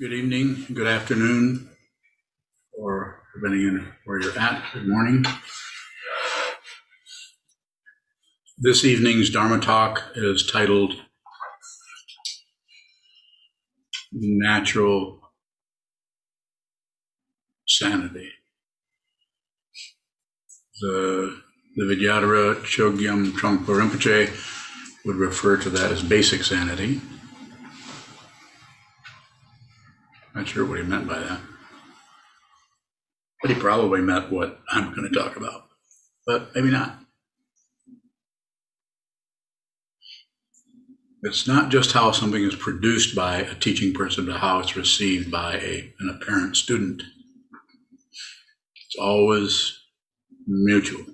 [0.00, 1.70] Good evening, good afternoon,
[2.72, 5.24] or depending on where you're at, good morning.
[8.56, 10.94] This evening's Dharma talk is titled
[14.12, 15.18] Natural
[17.66, 18.30] Sanity.
[20.80, 21.40] The,
[21.74, 24.30] the Vidyadhara Chogyam Trungpa Rinpoche
[25.04, 27.00] would refer to that as basic sanity.
[30.38, 31.40] Not sure what he meant by that.
[33.42, 35.64] But he probably meant what I'm going to talk about.
[36.28, 36.96] But maybe not.
[41.24, 45.28] It's not just how something is produced by a teaching person, but how it's received
[45.28, 47.02] by a, an apparent student.
[48.86, 49.76] It's always
[50.46, 51.04] mutual.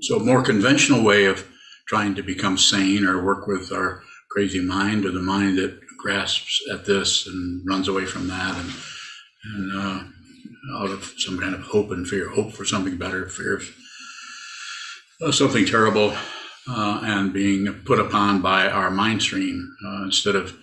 [0.00, 1.46] So, a more conventional way of
[1.86, 6.62] trying to become sane or work with our crazy mind or the mind that grasps
[6.72, 8.72] at this and runs away from that and,
[9.44, 10.04] and uh,
[10.78, 13.60] out of some kind of hope and fear, hope for something better, fear
[15.20, 16.16] of something terrible,
[16.70, 20.56] uh, and being put upon by our mind stream uh, instead of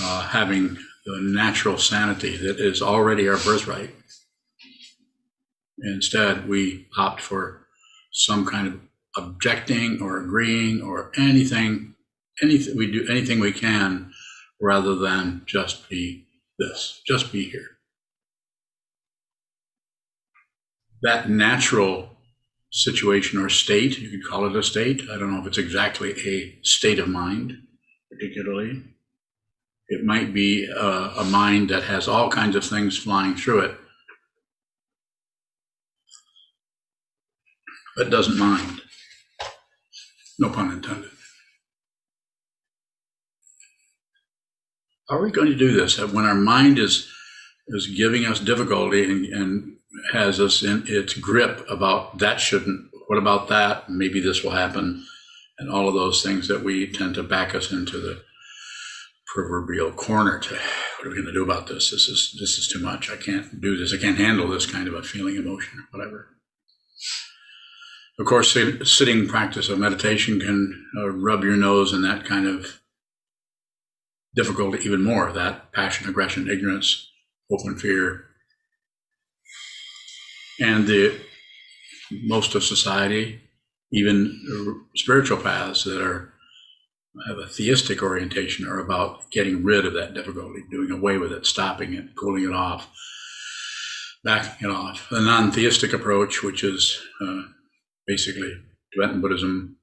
[0.00, 3.94] uh, having the natural sanity that is already our birthright.
[5.78, 7.66] Instead, we opt for
[8.12, 8.80] some kind of
[9.16, 11.94] objecting or agreeing or anything,
[12.42, 14.07] anything we do anything we can
[14.60, 16.26] rather than just be
[16.58, 17.78] this, just be here.
[21.02, 22.16] That natural
[22.70, 25.02] situation or state, you could call it a state.
[25.10, 27.54] I don't know if it's exactly a state of mind,
[28.10, 28.82] particularly.
[29.88, 30.86] It might be a,
[31.18, 33.74] a mind that has all kinds of things flying through it,
[37.96, 38.82] but doesn't mind.
[40.38, 41.10] No pun intended.
[45.08, 45.98] Are we going to do this?
[45.98, 47.10] When our mind is
[47.68, 49.76] is giving us difficulty and, and
[50.12, 53.88] has us in its grip about that shouldn't what about that?
[53.88, 55.04] Maybe this will happen.
[55.58, 58.22] And all of those things that we tend to back us into the
[59.26, 61.90] proverbial corner to what are we going to do about this?
[61.90, 63.10] This is this is too much.
[63.10, 63.92] I can't do this.
[63.92, 66.28] I can't handle this kind of a feeling emotion whatever.
[68.18, 72.80] Of course sitting practice of meditation can uh, rub your nose in that kind of
[74.34, 77.10] difficult even more that passion, aggression, ignorance,
[77.50, 78.24] open fear.
[80.60, 81.18] And the
[82.24, 83.40] most of society,
[83.92, 86.32] even spiritual paths that are
[87.26, 91.46] have a theistic orientation are about getting rid of that difficulty, doing away with it,
[91.46, 92.88] stopping it, cooling it off,
[94.22, 95.08] backing it off.
[95.10, 97.42] The non-theistic approach, which is uh,
[98.06, 98.52] basically
[98.92, 99.76] Tibetan Buddhism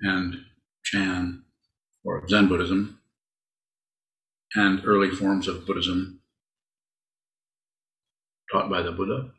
[0.00, 0.36] and
[0.84, 1.43] Chan
[2.04, 3.00] or Zen Buddhism,
[4.54, 6.20] and early forms of Buddhism
[8.52, 9.30] taught by the Buddha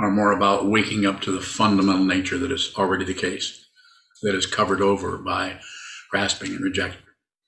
[0.00, 3.66] are more about waking up to the fundamental nature that is already the case,
[4.22, 5.58] that is covered over by
[6.10, 6.96] grasping and reject,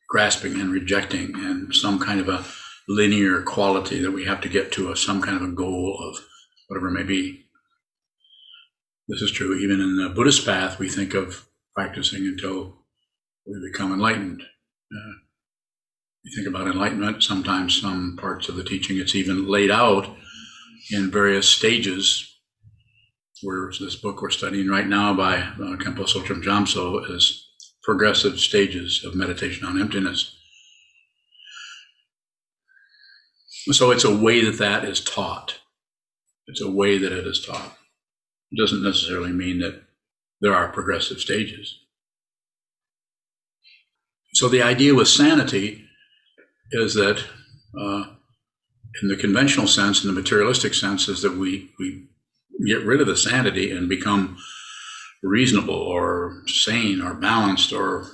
[0.08, 2.44] grasping and rejecting, and some kind of a
[2.88, 6.24] linear quality that we have to get to, some kind of a goal of
[6.66, 7.44] whatever it may be.
[9.10, 10.78] This is true even in the Buddhist path.
[10.78, 12.76] We think of practicing until
[13.44, 14.42] we become enlightened.
[14.42, 15.12] Uh,
[16.22, 20.08] you think about enlightenment, sometimes some parts of the teaching, it's even laid out
[20.92, 22.26] in various stages.
[23.42, 27.48] Where this book we're studying right now by uh, Khenpo Tsultrim Gyamtso is
[27.82, 30.36] progressive stages of meditation on emptiness.
[33.72, 35.58] So it's a way that that is taught.
[36.46, 37.78] It's a way that it is taught.
[38.56, 39.82] Doesn't necessarily mean that
[40.40, 41.78] there are progressive stages.
[44.34, 45.84] So the idea with sanity
[46.72, 47.22] is that,
[47.78, 48.04] uh,
[49.02, 52.08] in the conventional sense, in the materialistic sense, is that we we
[52.66, 54.36] get rid of the sanity and become
[55.22, 58.06] reasonable or sane or balanced or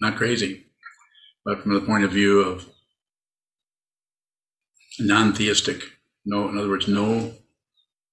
[0.00, 0.66] not crazy.
[1.44, 2.66] But from the point of view of
[4.98, 5.82] non-theistic,
[6.24, 7.32] no, in other words, no,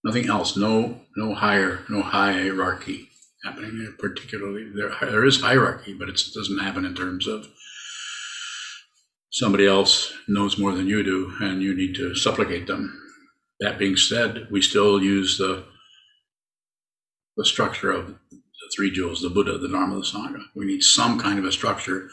[0.04, 3.10] nothing else, no, no higher, no hierarchy
[3.44, 4.70] happening there particularly.
[4.74, 7.48] There, there is hierarchy, but it doesn't happen in terms of
[9.32, 13.00] somebody else knows more than you do, and you need to supplicate them.
[13.60, 15.66] That being said, we still use the
[17.36, 20.40] the structure of the three jewels, the Buddha, the Dharma, the Sangha.
[20.56, 22.10] We need some kind of a structure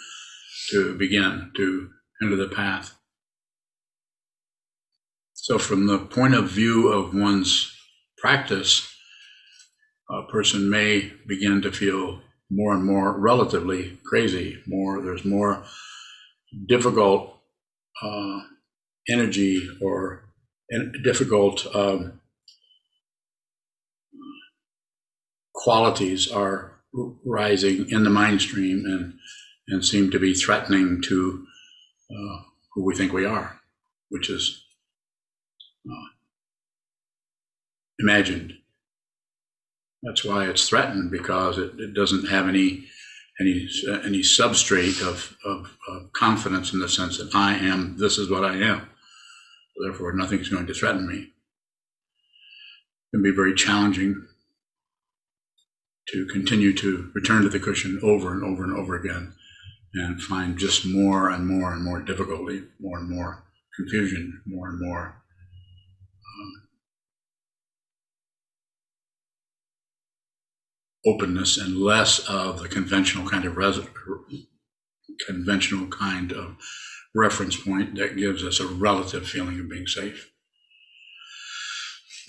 [0.71, 1.91] to begin to
[2.23, 2.97] enter the path.
[5.35, 7.77] So, from the point of view of one's
[8.21, 8.87] practice,
[10.11, 12.21] a person may begin to feel
[12.51, 14.63] more and more relatively crazy.
[14.67, 15.65] More there's more
[16.67, 17.39] difficult
[18.03, 18.41] uh,
[19.09, 20.25] energy or
[21.03, 22.21] difficult um,
[25.55, 26.73] qualities are
[27.25, 29.15] rising in the mind stream and
[29.69, 31.47] and seem to be threatening to
[32.11, 32.43] uh,
[32.75, 33.61] who we think we are,
[34.09, 34.65] which is
[35.89, 36.09] uh,
[38.01, 38.55] imagined.
[40.03, 42.87] That's why it's threatened because it, it doesn't have any
[43.41, 43.69] any
[44.05, 47.97] any substrate of, of, of, confidence in the sense that I am.
[47.99, 48.89] This is what I am.
[49.83, 51.17] Therefore, nothing's going to threaten me.
[51.19, 51.31] It
[53.13, 54.27] can be very challenging
[56.09, 59.33] to continue to return to the cushion over and over and over again
[59.95, 63.45] and find just more and more and more difficulty, more and more
[63.77, 65.20] confusion, more and more
[71.07, 73.81] openness, and less of the conventional kind of res-
[75.27, 76.57] conventional kind of
[77.15, 80.31] reference point that gives us a relative feeling of being safe.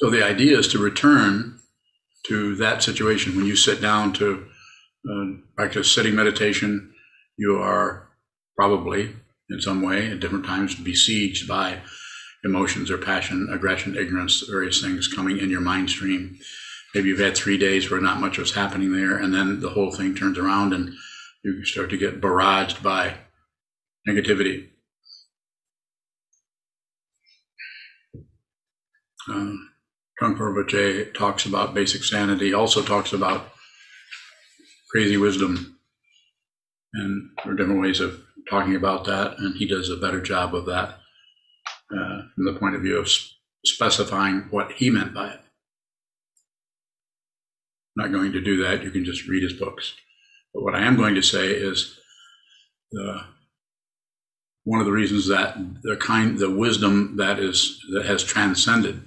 [0.00, 1.58] so the idea is to return
[2.26, 3.36] to that situation.
[3.36, 4.46] When you sit down to
[5.08, 5.24] uh,
[5.56, 6.92] practice sitting meditation,
[7.36, 8.08] you are
[8.56, 9.14] probably
[9.48, 11.80] in some way at different times besieged by
[12.44, 16.38] emotions or passion, aggression, ignorance, various things coming in your mind stream.
[16.94, 19.90] Maybe you've had three days where not much was happening there, and then the whole
[19.90, 20.94] thing turns around and
[21.42, 23.14] you start to get barraged by
[24.08, 24.68] negativity.
[29.28, 29.70] Um,
[30.20, 33.52] Trungpa Rinpoche talks about basic sanity, also talks about
[34.90, 35.78] crazy wisdom.
[36.94, 40.54] And there are different ways of talking about that, and he does a better job
[40.54, 41.00] of that
[41.92, 43.08] uh, from the point of view of
[43.64, 45.40] specifying what he meant by it.
[47.98, 48.82] I'm not going to do that.
[48.82, 49.94] You can just read his books.
[50.52, 51.98] But what I am going to say is
[52.92, 53.20] the
[54.64, 59.02] one of the reasons that the kind the wisdom that is that has transcended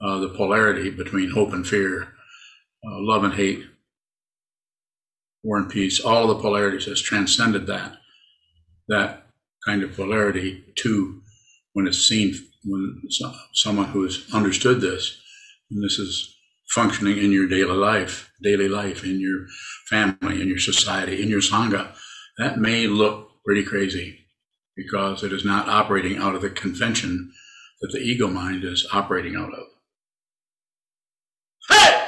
[0.00, 3.64] uh, the polarity between hope and fear, uh, love and hate,
[5.42, 7.96] war and peace, all of the polarities has transcended that,
[8.88, 9.26] that
[9.66, 11.20] kind of polarity to
[11.72, 12.34] when it's seen,
[12.64, 13.00] when
[13.52, 15.20] someone who has understood this,
[15.70, 16.34] and this is
[16.74, 19.46] functioning in your daily life, daily life, in your
[19.88, 21.94] family, in your society, in your Sangha,
[22.38, 24.18] that may look pretty crazy
[24.76, 27.32] because it is not operating out of the convention
[27.80, 29.64] that the ego mind is operating out of.
[31.68, 32.06] Hey!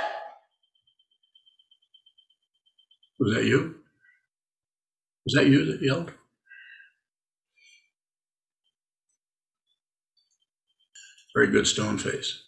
[3.19, 3.77] Was that you?
[5.27, 6.13] Was that you that yelled?
[11.35, 12.43] Very good stone face.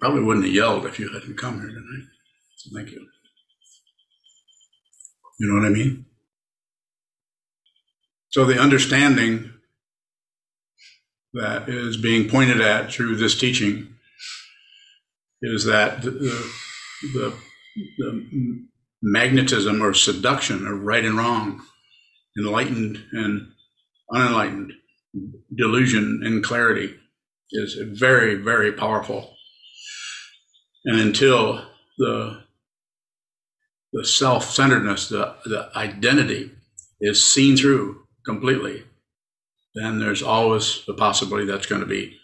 [0.00, 2.08] Probably wouldn't have yelled if you hadn't come here tonight.
[2.56, 3.06] So thank you.
[5.38, 6.04] You know what I mean?
[8.28, 9.52] So the understanding
[11.32, 13.94] that is being pointed at through this teaching
[15.42, 17.34] is that the, the,
[17.98, 18.66] the
[19.02, 21.62] magnetism or seduction of right and wrong,
[22.38, 23.48] enlightened and
[24.12, 24.72] unenlightened,
[25.56, 26.94] delusion and clarity
[27.52, 29.36] is very, very powerful.
[30.84, 31.66] And until
[31.98, 32.42] the
[33.92, 36.50] the self-centeredness, the, the identity
[37.00, 38.82] is seen through completely,
[39.76, 42.18] then there's always the possibility that's going to be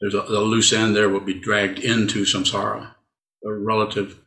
[0.00, 2.94] there's a, the loose end there will be dragged into samsara,
[3.44, 4.18] a relative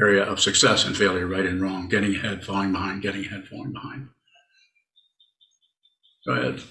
[0.00, 3.72] area of success and failure, right and wrong, getting ahead, falling behind, getting ahead, falling
[3.72, 4.08] behind.
[6.26, 6.62] Go ahead.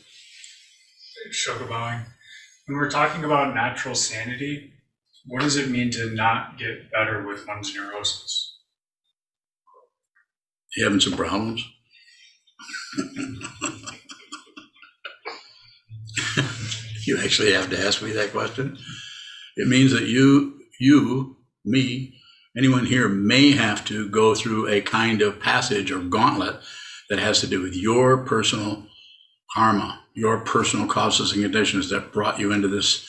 [1.32, 2.06] Shokabowing.
[2.66, 4.74] When we're talking about natural sanity,
[5.26, 8.58] what does it mean to not get better with one's neurosis?
[10.76, 11.66] You having some problems?
[17.06, 18.78] you actually have to ask me that question.
[19.56, 22.18] It means that you, you, me,
[22.58, 26.60] anyone here may have to go through a kind of passage or gauntlet
[27.10, 28.86] that has to do with your personal
[29.54, 33.08] karma, your personal causes and conditions that brought you into this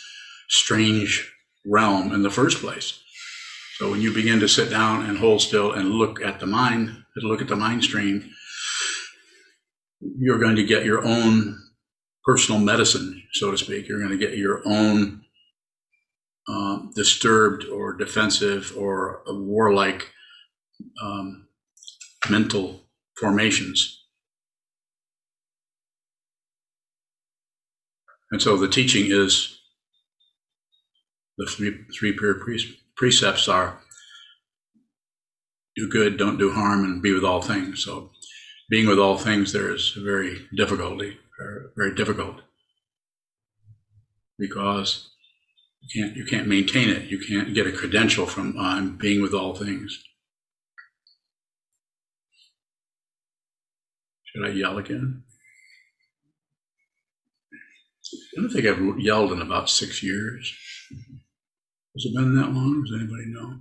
[0.48, 1.32] strange
[1.66, 3.00] realm in the first place.
[3.78, 7.04] So when you begin to sit down and hold still and look at the mind,
[7.16, 8.30] look at the mind stream,
[10.00, 11.58] you're going to get your own
[12.24, 13.88] personal medicine, so to speak.
[13.88, 15.23] You're going to get your own
[16.48, 20.10] um, disturbed or defensive or warlike
[21.02, 21.48] um,
[22.28, 22.82] mental
[23.18, 24.02] formations.
[28.30, 29.60] And so the teaching is
[31.38, 33.80] the three, three pre- precepts are
[35.76, 37.84] do good, don't do harm, and be with all things.
[37.84, 38.10] So
[38.70, 41.18] being with all things there is very difficulty,
[41.76, 42.40] very difficult
[44.38, 45.13] because
[45.84, 47.10] you can't you can't maintain it.
[47.10, 50.02] You can't get a credential from I'm being with all things.
[54.24, 55.22] Should I yell again?
[58.36, 60.52] I don't think I've yelled in about six years.
[61.94, 62.82] Has it been that long?
[62.84, 63.60] Does anybody know?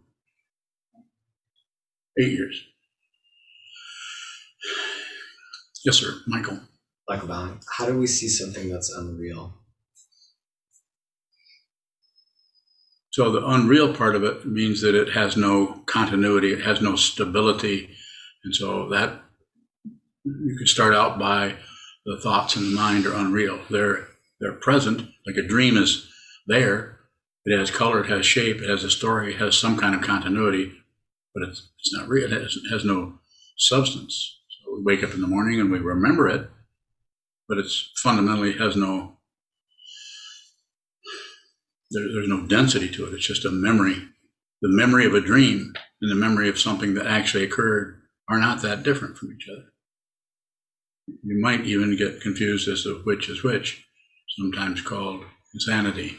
[2.19, 2.63] Eight years.
[5.85, 6.59] Yes, sir, Michael.
[7.07, 7.59] Michael Bowling.
[7.77, 9.53] How do we see something that's unreal?
[13.13, 16.95] So the unreal part of it means that it has no continuity, it has no
[16.95, 17.91] stability.
[18.43, 19.21] And so that
[20.23, 21.55] you could start out by
[22.07, 23.59] the thoughts in the mind are unreal.
[23.69, 24.07] They're
[24.39, 26.09] they're present, like a dream is
[26.47, 27.01] there.
[27.45, 30.01] It has color, it has shape, it has a story, it has some kind of
[30.01, 30.73] continuity,
[31.35, 32.33] but it's it's not real.
[32.33, 33.19] It has, it has no
[33.57, 34.39] substance.
[34.49, 36.49] So we wake up in the morning and we remember it,
[37.47, 39.19] but it's fundamentally has no
[41.93, 43.13] there, there's no density to it.
[43.13, 43.95] It's just a memory.
[44.61, 48.61] The memory of a dream and the memory of something that actually occurred are not
[48.61, 49.65] that different from each other.
[51.07, 53.85] You might even get confused as to which is which,
[54.37, 55.23] sometimes called
[55.53, 56.17] insanity.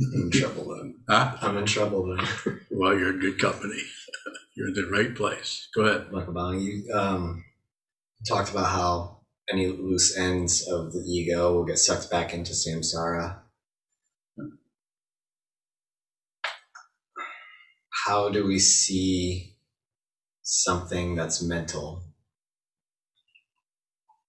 [0.00, 0.94] I'm in trouble then.
[1.08, 1.36] Huh?
[1.40, 2.60] I'm in trouble then.
[2.70, 3.80] Well, you're in good company.
[4.56, 5.68] You're in the right place.
[5.74, 6.12] Go ahead.
[6.12, 7.44] Michael you um,
[8.28, 9.18] talked about how
[9.50, 13.40] any loose ends of the ego will get sucked back into samsara.
[18.06, 19.54] How do we see
[20.42, 22.02] something that's mental?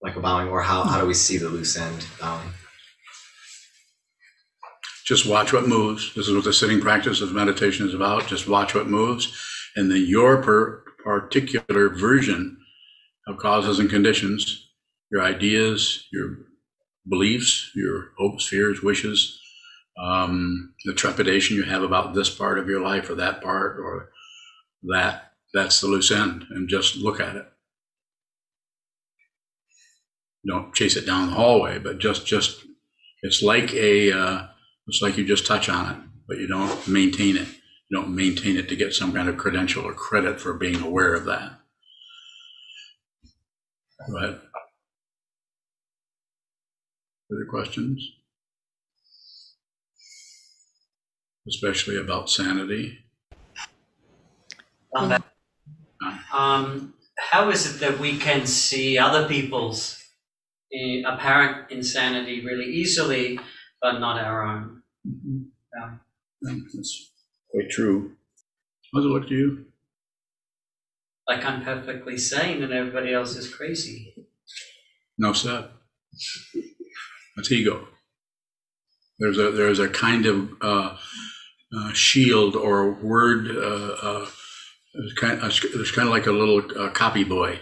[0.02, 2.52] Like a bowing or how, how do we see the loose end bowing
[5.06, 6.16] just watch what moves.
[6.16, 8.26] This is what the sitting practice of meditation is about.
[8.26, 9.32] Just watch what moves
[9.76, 12.58] and then your per particular version
[13.28, 14.70] of causes and conditions
[15.12, 16.38] your ideas your
[17.08, 19.40] beliefs your hopes fears wishes
[19.98, 24.10] um, the trepidation you have about this part of your life or that part or
[24.84, 27.48] that that's the loose end and just look at it.
[30.48, 32.66] Don't chase it down the hallway but just just
[33.24, 34.48] it's like a uh,
[34.88, 35.98] it's like you just touch on it
[36.28, 37.48] but you don't maintain it.
[37.90, 41.14] You don't maintain it to get some kind of credential or credit for being aware
[41.14, 41.60] of that.
[44.10, 44.42] Go ahead.
[47.30, 48.02] Further questions
[51.48, 53.00] especially about sanity.
[54.96, 55.24] Um,
[56.34, 60.02] um, how is it that we can see other people's
[60.74, 63.40] uh, apparent insanity really easily,
[63.82, 64.82] but not our own?
[65.08, 65.38] Mm-hmm.
[65.76, 65.96] Yeah.
[66.42, 67.12] That's
[67.52, 68.12] quite true.
[68.94, 69.66] How does it look to you?
[71.28, 74.14] Like I'm perfectly sane and everybody else is crazy.
[75.18, 75.70] No, sir.
[77.36, 77.88] That's ego.
[79.20, 80.98] There's a there's a kind of uh,
[81.74, 83.48] uh, shield or word.
[83.50, 84.26] Uh, uh,
[85.16, 87.60] kind, of, it's kind of like a little uh, copy boy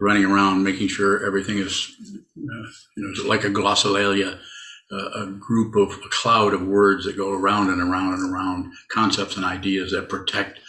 [0.00, 4.38] running around, making sure everything is, uh, you know, like a glossolalia,
[4.90, 9.36] a group of a cloud of words that go around and around and around, concepts
[9.36, 10.60] and ideas that protect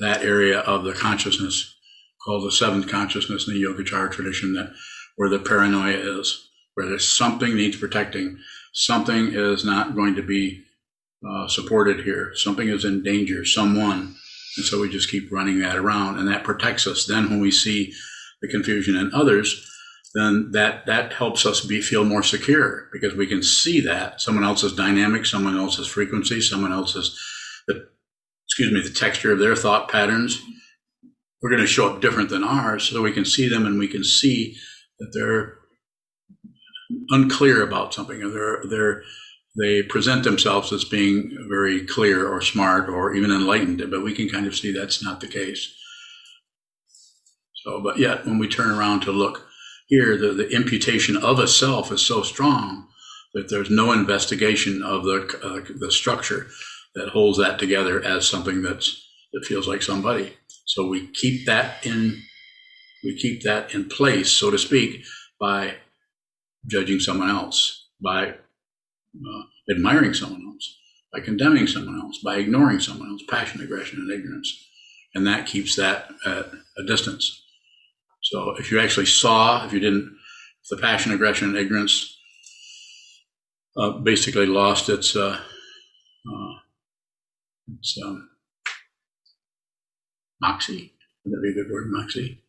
[0.00, 1.74] that area of the consciousness
[2.24, 4.72] called the seventh consciousness in the Yogacara tradition, that
[5.16, 8.38] where the paranoia is, where there's something needs protecting,
[8.72, 10.62] something is not going to be
[11.28, 12.32] uh, supported here.
[12.34, 14.16] Something is in danger, someone.
[14.56, 17.06] And so we just keep running that around and that protects us.
[17.06, 17.92] Then when we see
[18.40, 19.68] the confusion in others,
[20.14, 24.44] then that, that helps us be, feel more secure because we can see that someone
[24.44, 27.18] else's dynamic, someone else's frequency, someone else's,
[27.66, 27.88] the,
[28.46, 30.42] excuse me, the texture of their thought patterns.
[31.40, 33.88] We're going to show up different than ours so we can see them and we
[33.88, 34.56] can see
[34.98, 35.54] that they're
[37.08, 39.02] unclear about something or they're, they're,
[39.58, 44.28] they present themselves as being very clear or smart or even enlightened, but we can
[44.28, 45.74] kind of see that's not the case.
[47.64, 49.46] So, but yet when we turn around to look
[49.86, 52.88] here, the, the imputation of a self is so strong
[53.34, 56.48] that there's no investigation of the uh, the structure
[56.94, 60.34] that holds that together as something that's that feels like somebody.
[60.64, 62.22] So we keep that in
[63.04, 65.04] we keep that in place, so to speak,
[65.40, 65.74] by
[66.66, 68.34] judging someone else, by
[69.16, 70.78] uh, admiring someone else,
[71.12, 74.68] by condemning someone else, by ignoring someone else, passion, aggression, and ignorance.
[75.14, 76.46] And that keeps that at
[76.78, 77.44] a distance.
[78.22, 80.16] So if you actually saw, if you didn't,
[80.62, 82.16] if the passion, aggression, and ignorance
[83.76, 86.52] uh, basically lost its uh, uh,
[87.78, 88.28] its um,
[90.40, 90.92] moxie.
[91.24, 92.42] Would that be a good word, moxie?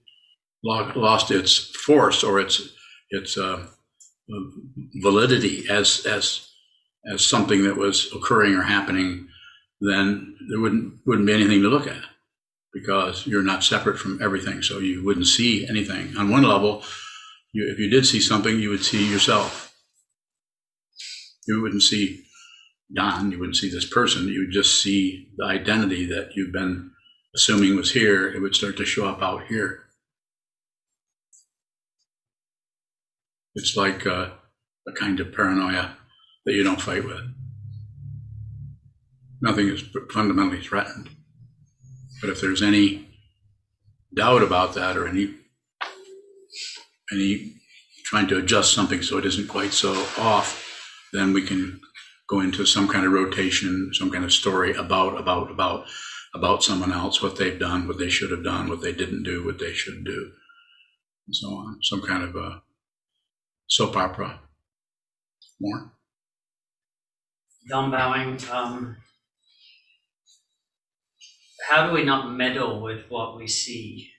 [0.63, 2.69] Lost its force or its
[3.09, 3.65] its uh,
[5.01, 6.49] validity as as
[7.11, 9.27] as something that was occurring or happening.
[9.81, 12.03] Then there wouldn't wouldn't be anything to look at
[12.73, 14.61] because you're not separate from everything.
[14.61, 16.15] So you wouldn't see anything.
[16.17, 16.83] On one level,
[17.51, 19.75] you, if you did see something, you would see yourself.
[21.45, 22.23] You wouldn't see
[22.93, 26.91] Don, you wouldn't see this person, you would just see the identity that you've been
[27.35, 28.27] assuming was here.
[28.27, 29.85] It would start to show up out here.
[33.55, 34.31] It's like uh,
[34.87, 35.97] a kind of paranoia
[36.45, 37.21] that you don't fight with.
[39.41, 41.09] Nothing is fundamentally threatened.
[42.21, 43.09] But if there's any
[44.15, 45.35] doubt about that or any
[47.11, 47.53] any
[48.05, 50.63] trying to adjust something so it isn't quite so off,
[51.11, 51.79] then we can
[52.29, 55.87] go into some kind of rotation, some kind of story about about about
[56.33, 59.45] about someone else, what they've done, what they should have done, what they didn't do,
[59.45, 60.31] what they should do,
[61.27, 61.77] and so on.
[61.83, 62.61] Some kind of a
[63.67, 64.39] soap opera.
[65.59, 65.91] More.
[67.69, 68.97] Don Bowing, um,
[71.69, 74.09] how do we not meddle with what we see?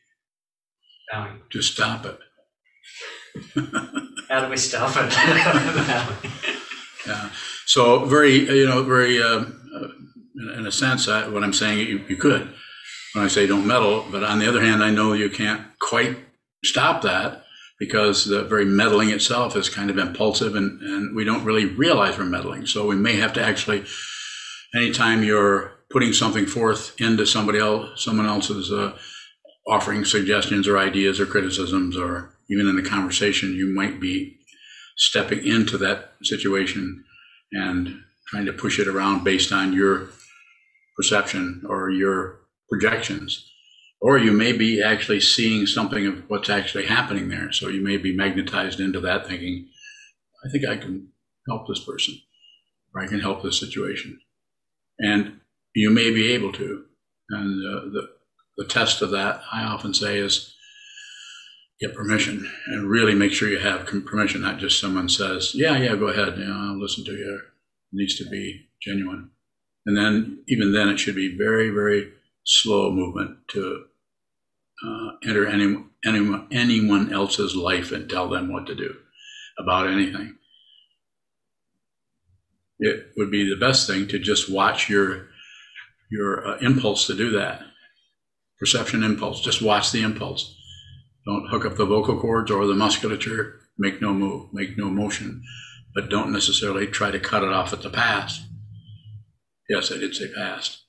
[1.13, 2.19] Bowing, Just stop it.
[4.29, 6.31] how do we stop it?
[7.07, 7.29] Yeah.
[7.67, 9.45] So very, you know, very, uh,
[10.37, 12.49] in, in a sense, I, what I'm saying, you, you could.
[13.13, 16.17] When I say don't meddle, but on the other hand, I know you can't quite
[16.65, 17.44] stop that
[17.79, 22.17] because the very meddling itself is kind of impulsive and, and we don't really realize
[22.17, 22.67] we're meddling.
[22.67, 23.85] So we may have to actually,
[24.75, 28.97] anytime you're putting something forth into somebody else, someone else's uh,
[29.67, 34.39] offering suggestions or ideas or criticisms or even in a conversation, you might be
[34.97, 37.05] stepping into that situation
[37.53, 40.11] and trying to push it around based on your
[40.97, 43.51] perception or your projections.
[44.05, 47.51] Or you may be actually seeing something of what's actually happening there.
[47.53, 49.67] So you may be magnetized into that thinking,
[50.45, 51.09] I think I can
[51.49, 52.17] help this person
[52.95, 54.21] or I can help this situation.
[54.99, 55.41] And
[55.75, 56.85] you may be able to.
[57.31, 58.11] And uh, the,
[58.59, 60.55] the test of that, I often say, is
[61.81, 65.97] get permission and really make sure you have permission, not just someone says, yeah, yeah,
[65.97, 67.41] go ahead, you know, I'll listen to you.
[67.43, 69.31] It needs to be genuine.
[69.87, 72.13] And then, even then, it should be very, very
[72.45, 73.87] slow movement to
[74.87, 78.95] uh, enter any, anyone, anyone else's life and tell them what to do
[79.59, 80.37] about anything.
[82.79, 85.29] It would be the best thing to just watch your
[86.11, 87.63] your uh, impulse to do that.
[88.59, 89.41] Perception impulse.
[89.41, 90.57] Just watch the impulse.
[91.27, 93.61] Don't hook up the vocal cords or the musculature.
[93.79, 94.53] Make no move.
[94.53, 95.43] Make no motion.
[95.95, 98.43] But don't necessarily try to cut it off at the past.
[99.69, 100.84] Yes, I did say past.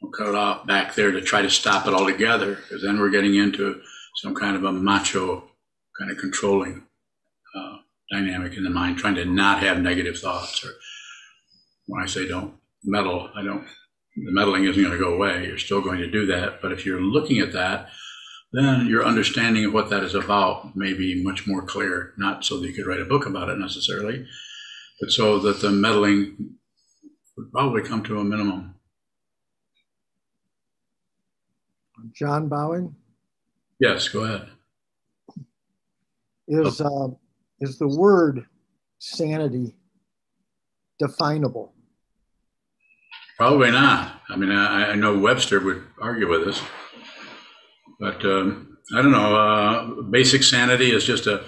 [0.00, 3.10] Don't cut it off back there to try to stop it altogether, because then we're
[3.10, 3.80] getting into
[4.16, 5.50] some kind of a macho
[5.98, 6.84] kind of controlling
[7.56, 7.76] uh,
[8.12, 10.64] dynamic in the mind, trying to not have negative thoughts.
[10.64, 10.70] Or
[11.86, 13.66] when I say don't meddle, I don't.
[14.16, 15.46] The meddling isn't going to go away.
[15.46, 16.60] You're still going to do that.
[16.60, 17.88] But if you're looking at that,
[18.52, 22.14] then your understanding of what that is about may be much more clear.
[22.16, 24.26] Not so that you could write a book about it necessarily,
[25.00, 26.56] but so that the meddling
[27.36, 28.74] would probably come to a minimum.
[32.12, 32.94] John Bowing,
[33.80, 34.48] Yes, go ahead.
[36.48, 37.08] is, uh,
[37.60, 38.46] is the word
[38.98, 39.76] sanity
[40.98, 41.74] definable?
[43.36, 44.20] Probably not.
[44.28, 46.60] I mean, I, I know Webster would argue with us,
[48.00, 49.36] but um, I don't know.
[49.36, 51.44] Uh, basic sanity is just a.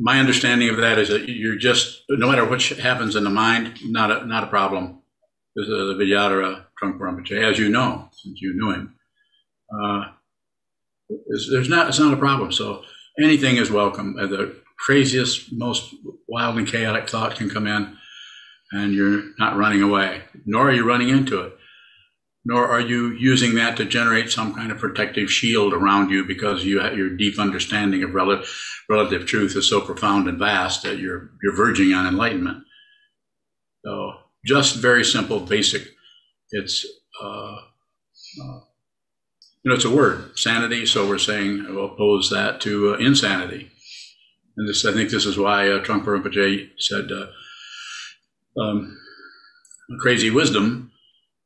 [0.00, 3.78] My understanding of that is that you're just no matter what happens in the mind,
[3.84, 5.00] not a not a problem.
[5.56, 8.97] This is the Vidyadhara Trungpa as you know, since you knew him.
[9.72, 10.04] Uh,
[11.50, 12.52] there's not it's not a problem.
[12.52, 12.82] So
[13.20, 14.16] anything is welcome.
[14.18, 15.94] Uh, the craziest, most
[16.28, 17.96] wild and chaotic thought can come in
[18.72, 21.56] and you're not running away, nor are you running into it,
[22.44, 26.64] nor are you using that to generate some kind of protective shield around you because
[26.64, 28.44] you your deep understanding of rel-
[28.88, 32.64] relative truth is so profound and vast that you're you're verging on enlightenment.
[33.84, 34.12] So
[34.44, 35.88] just very simple, basic.
[36.50, 36.86] It's
[37.22, 37.56] uh,
[38.42, 38.60] uh,
[39.68, 40.86] you know it's a word, sanity.
[40.86, 43.70] So we're saying we'll oppose that to uh, insanity,
[44.56, 47.12] and this I think this is why uh, Trungpa Rinpoche said.
[47.12, 47.26] Uh,
[48.58, 48.98] um,
[50.00, 50.90] crazy wisdom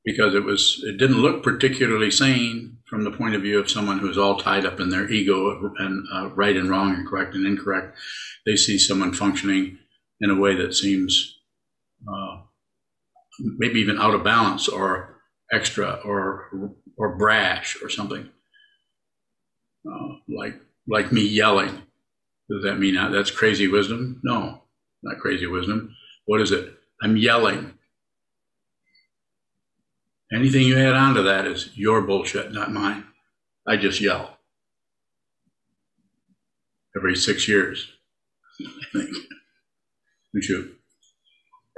[0.05, 3.99] because it was it didn't look particularly sane from the point of view of someone
[3.99, 7.45] who's all tied up in their ego and uh, right and wrong and correct and
[7.45, 7.97] incorrect.
[8.47, 9.79] They see someone functioning
[10.21, 11.41] in a way that seems
[12.09, 12.43] uh,
[13.59, 15.17] maybe even out of balance or
[15.53, 18.29] extra or or brash or something.
[19.87, 21.83] Uh, like like me yelling.
[22.51, 24.21] Does that mean that's crazy wisdom?
[24.25, 24.63] No,
[25.03, 25.95] not crazy wisdom.
[26.27, 26.75] What is it?
[27.03, 27.75] I'm yelling.
[30.33, 33.05] Anything you add on to that is your bullshit, not mine.
[33.67, 34.39] I just yell
[36.97, 37.89] every six years.
[38.61, 39.11] I think.
[40.35, 40.41] We.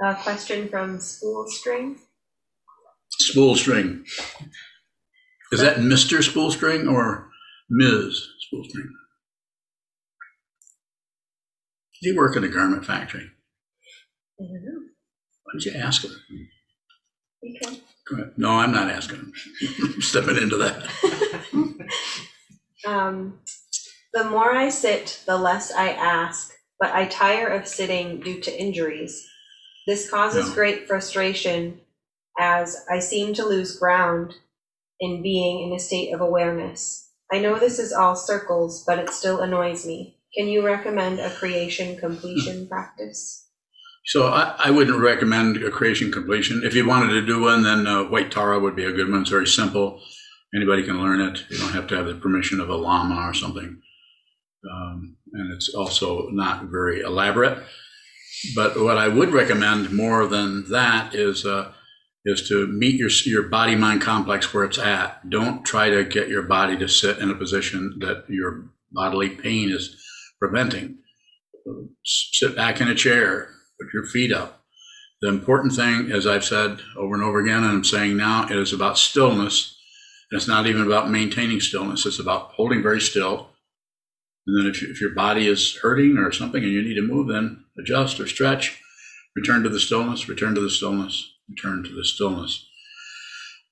[0.03, 1.97] A question from Spool String.
[3.09, 4.05] Spool string.
[5.51, 6.19] Is that Mr.
[6.23, 7.29] Spoolstring or
[7.69, 8.27] Ms.
[8.51, 8.89] Spoolstring?
[12.01, 13.29] Did he work in a garment factory?
[14.39, 14.79] I don't know.
[15.43, 16.11] Why don't you ask him?
[17.43, 17.81] Okay.
[18.09, 18.33] Go ahead.
[18.37, 19.33] No, I'm not asking him.
[19.95, 20.89] I'm stepping into that.
[22.85, 23.39] Um,
[24.13, 28.61] the more I sit, the less I ask, but I tire of sitting due to
[28.61, 29.27] injuries.
[29.87, 30.53] This causes Yeah.
[30.53, 31.81] great frustration
[32.37, 34.35] as I seem to lose ground
[34.99, 37.11] in being in a state of awareness.
[37.31, 40.19] I know this is all circles, but it still annoys me.
[40.37, 43.47] Can you recommend a creation completion practice?
[44.07, 46.61] So I, I wouldn't recommend a creation completion.
[46.63, 49.21] If you wanted to do one, then uh, White Tara would be a good one.
[49.21, 49.99] It's very simple.
[50.55, 51.43] Anybody can learn it.
[51.49, 53.81] You don't have to have the permission of a lama or something.
[54.71, 57.63] Um, and it's also not very elaborate.
[58.55, 61.71] But what I would recommend more than that is uh,
[62.25, 65.29] is to meet your your body mind complex where it's at.
[65.29, 69.69] Don't try to get your body to sit in a position that your bodily pain
[69.69, 69.95] is
[70.39, 70.97] preventing.
[72.03, 74.63] Sit back in a chair, put your feet up.
[75.21, 78.73] The important thing, as I've said over and over again, and I'm saying now, is
[78.73, 79.77] about stillness.
[80.31, 82.05] It's not even about maintaining stillness.
[82.05, 83.49] It's about holding very still.
[84.47, 87.01] And then if, you, if your body is hurting or something and you need to
[87.01, 88.81] move, then adjust or stretch.
[89.35, 92.67] Return to the stillness, return to the stillness, return to the stillness.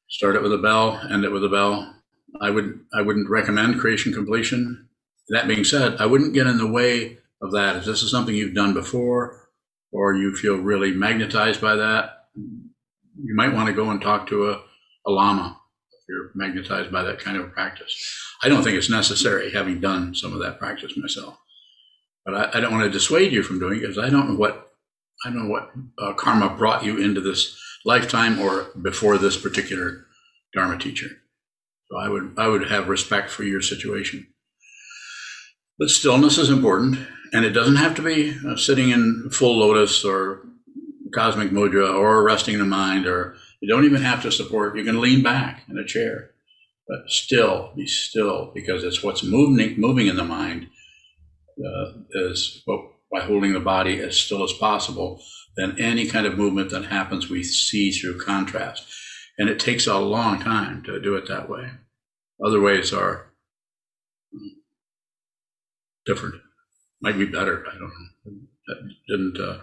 [0.09, 1.95] Start it with a bell, end it with a bell.
[2.41, 4.89] I would I wouldn't recommend creation completion.
[5.29, 7.77] That being said, I wouldn't get in the way of that.
[7.77, 9.49] If this is something you've done before,
[9.91, 14.49] or you feel really magnetized by that, you might want to go and talk to
[14.49, 14.61] a,
[15.07, 15.57] a lama
[15.91, 17.95] if you're magnetized by that kind of practice.
[18.43, 21.37] I don't think it's necessary, having done some of that practice myself.
[22.25, 24.35] But I, I don't want to dissuade you from doing it because I don't know
[24.35, 24.71] what
[25.25, 30.05] I don't know what uh, karma brought you into this lifetime or before this particular
[30.53, 31.07] dharma teacher.
[31.89, 34.27] So I would I would have respect for your situation.
[35.79, 36.99] But stillness is important,
[37.33, 40.45] and it doesn't have to be uh, sitting in full lotus or
[41.13, 44.77] cosmic mudra or resting the mind, or you don't even have to support.
[44.77, 46.31] You can lean back in a chair,
[46.87, 50.67] but still be still because it's what's moving moving in the mind
[51.59, 55.21] uh, is what, by holding the body as still as possible.
[55.55, 58.85] Then any kind of movement that happens, we see through contrast,
[59.37, 61.69] and it takes a long time to do it that way.
[62.43, 63.33] Other ways are
[66.05, 66.41] different.
[67.01, 67.65] Might be better.
[67.67, 68.33] I don't know.
[68.67, 69.59] That didn't uh,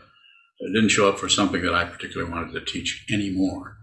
[0.60, 3.78] it didn't show up for something that I particularly wanted to teach anymore.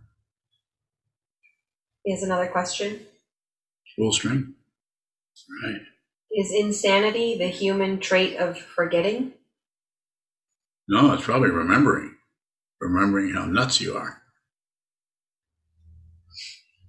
[2.06, 3.02] Is another question.
[3.98, 4.54] Full string.
[5.64, 5.82] Right.
[6.32, 9.34] Is insanity the human trait of forgetting?
[10.88, 12.16] No, it's probably remembering.
[12.80, 14.22] Remembering how nuts you are.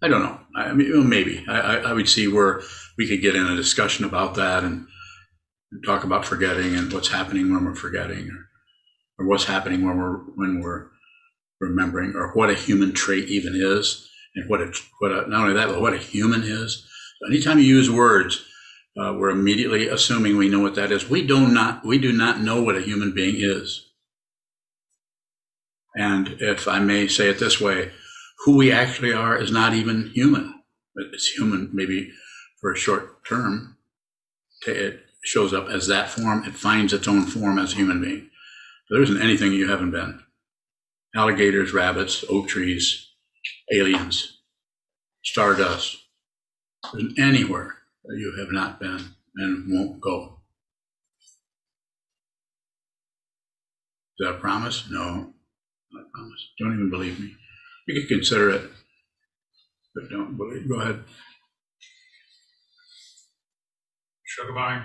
[0.02, 0.38] I don't know.
[0.54, 1.44] I mean, maybe.
[1.48, 2.62] I, I, would see where
[2.96, 4.86] we could get in a discussion about that and,
[5.84, 8.48] talk about forgetting and what's happening when we're forgetting, or,
[9.18, 10.86] or what's happening when we're when we're
[11.60, 15.54] remembering, or what a human trait even is, and what a what a, not only
[15.54, 16.88] that, but what a human is.
[17.28, 18.44] Anytime you use words,
[18.98, 21.10] uh, we're immediately assuming we know what that is.
[21.10, 21.84] We do not.
[21.84, 23.87] We do not know what a human being is.
[25.94, 27.90] And if I may say it this way,
[28.44, 30.62] who we actually are is not even human.
[30.96, 32.12] It's human maybe
[32.60, 33.76] for a short term.
[34.66, 36.44] It shows up as that form.
[36.44, 38.30] It finds its own form as a human being.
[38.90, 40.20] There isn't anything you haven't been.
[41.14, 43.08] Alligators, rabbits, oak trees,
[43.72, 44.40] aliens,
[45.24, 45.96] stardust.
[46.92, 47.74] There isn't anywhere
[48.04, 50.40] that you have not been and won't go.
[54.18, 54.88] Is that a promise?
[54.90, 55.34] No,
[55.94, 56.48] a promise.
[56.60, 57.34] Don't even believe me.
[57.88, 58.62] You could consider it,
[59.94, 60.68] but don't believe.
[60.68, 61.04] Go ahead.
[64.28, 64.84] Shogabang,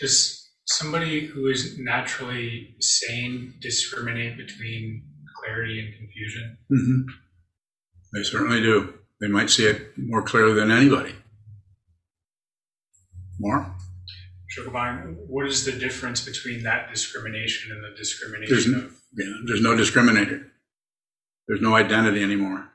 [0.00, 5.04] does somebody who is naturally sane discriminate between
[5.40, 6.58] clarity and confusion?
[6.68, 7.02] hmm
[8.14, 8.94] They certainly do.
[9.20, 11.14] They might see it more clearly than anybody.
[13.40, 13.75] More?
[14.56, 19.32] Shogabang, what is the difference between that discrimination and the There's discrimination n- of Yeah,
[19.44, 20.50] there's no discriminator.
[21.48, 22.72] There's no identity anymore.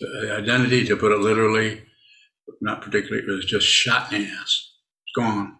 [0.00, 1.82] The identity, to put it literally,
[2.60, 4.72] not particularly, it was just shot in the ass.
[5.06, 5.58] It's gone.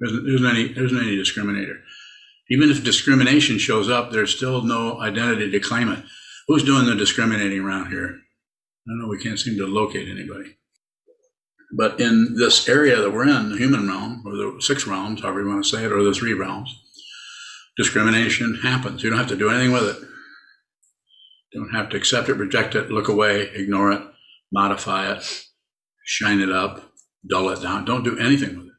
[0.00, 1.80] There's, there's any there's any discriminator.
[2.48, 6.02] Even if discrimination shows up, there's still no identity to claim it.
[6.48, 8.06] Who's doing the discriminating around here?
[8.08, 9.08] I don't know.
[9.08, 10.56] We can't seem to locate anybody.
[11.72, 15.42] But in this area that we're in, the human realm, or the six realms, however
[15.42, 16.74] you want to say it, or the three realms,
[17.76, 19.02] discrimination happens.
[19.02, 20.08] You don't have to do anything with it.
[21.52, 24.02] You don't have to accept it, reject it, look away, ignore it,
[24.52, 25.44] modify it,
[26.04, 26.92] shine it up,
[27.26, 27.84] dull it down.
[27.84, 28.72] Don't do anything with it.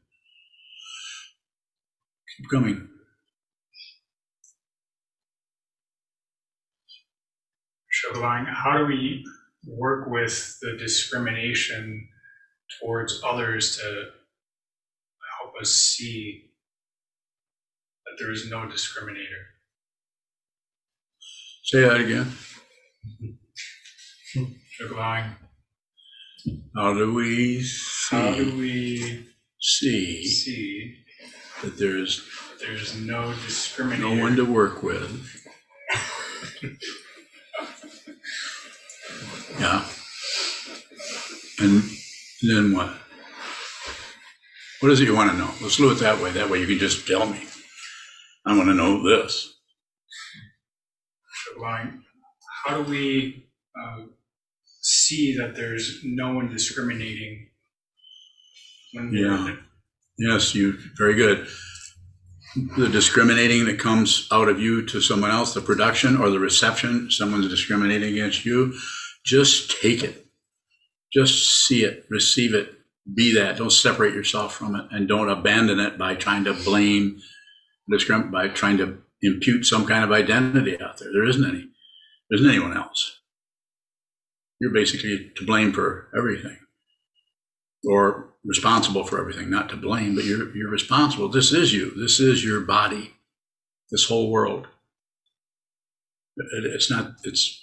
[2.36, 2.88] Keep coming.
[7.92, 9.24] Shogabang, how do we
[9.66, 12.08] work with the discrimination
[12.80, 13.82] towards others to
[15.40, 16.50] help us see
[18.06, 19.44] that there is no discriminator?
[21.64, 22.32] Say that again.
[24.80, 25.36] Shogabang,
[26.76, 29.26] How do we see, how do we
[29.60, 30.96] see see
[31.62, 32.22] that there's
[32.60, 33.98] there's no discriminator?
[34.16, 35.28] no one to work with?
[39.60, 39.84] Yeah.
[41.60, 41.82] And
[42.42, 42.94] then what?
[44.80, 45.50] What is it you want to know?
[45.60, 46.32] Let's do it that way.
[46.32, 47.40] That way you can just tell me.
[48.44, 49.60] I want to know this.
[52.64, 53.46] How do we
[53.80, 54.02] uh,
[54.80, 57.48] see that there's no one discriminating
[58.92, 59.56] when Yeah.
[60.18, 61.46] Yes, you, very good.
[62.76, 67.10] The discriminating that comes out of you to someone else, the production or the reception,
[67.10, 68.74] someone's discriminating against you,
[69.24, 70.21] just take it.
[71.12, 72.72] Just see it, receive it,
[73.14, 73.58] be that.
[73.58, 77.20] Don't separate yourself from it and don't abandon it by trying to blame,
[78.30, 81.12] by trying to impute some kind of identity out there.
[81.12, 81.68] There isn't any.
[82.30, 83.20] There isn't anyone else.
[84.60, 86.56] You're basically to blame for everything
[87.84, 91.28] or responsible for everything, not to blame, but you're, you're responsible.
[91.28, 91.92] This is you.
[91.96, 93.14] This is your body,
[93.90, 94.68] this whole world.
[96.36, 97.60] It- it's not, it's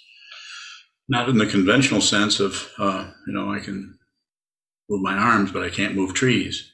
[1.10, 3.98] not in the conventional sense of, uh, you know, I can
[4.88, 6.72] move my arms, but I can't move trees.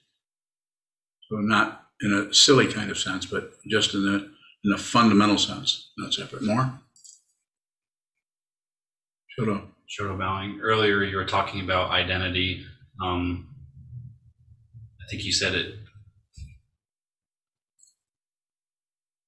[1.29, 4.31] So not in a silly kind of sense, but just in the,
[4.63, 6.43] in a fundamental sense, not separate.
[6.43, 6.79] More?
[9.29, 9.69] Shut up.
[9.89, 10.61] Shoto bowing.
[10.63, 12.67] Earlier, you were talking about identity.
[13.03, 13.49] Um,
[15.01, 15.77] I think you said it.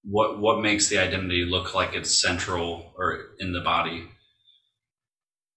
[0.05, 4.09] What what makes the identity look like it's central or in the body?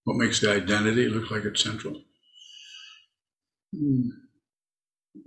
[0.04, 2.02] What makes the identity look like it's central?
[3.76, 4.10] Hmm.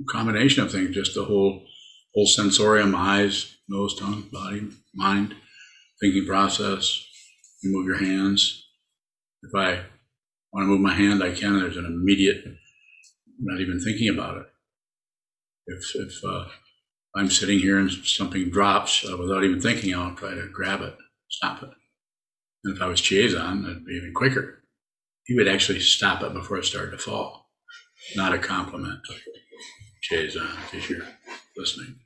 [0.08, 1.64] Combination of things, just the whole
[2.14, 5.34] whole sensorium, eyes, nose, tongue, body, mind,
[6.00, 7.06] thinking process.
[7.62, 8.66] You move your hands.
[9.42, 9.84] If I
[10.52, 11.58] want to move my hand, I can.
[11.58, 12.44] There's an immediate,
[13.38, 14.46] not even thinking about it.
[15.66, 16.46] If if uh,
[17.14, 20.96] I'm sitting here and something drops uh, without even thinking, I'll try to grab it,
[21.28, 21.70] stop it.
[22.64, 24.63] And if I was Chiazon, it'd be even quicker
[25.26, 27.48] he would actually stop it before it started to fall.
[28.16, 29.00] Not a compliment
[30.10, 31.06] Chiazon, if you're
[31.56, 31.96] listening.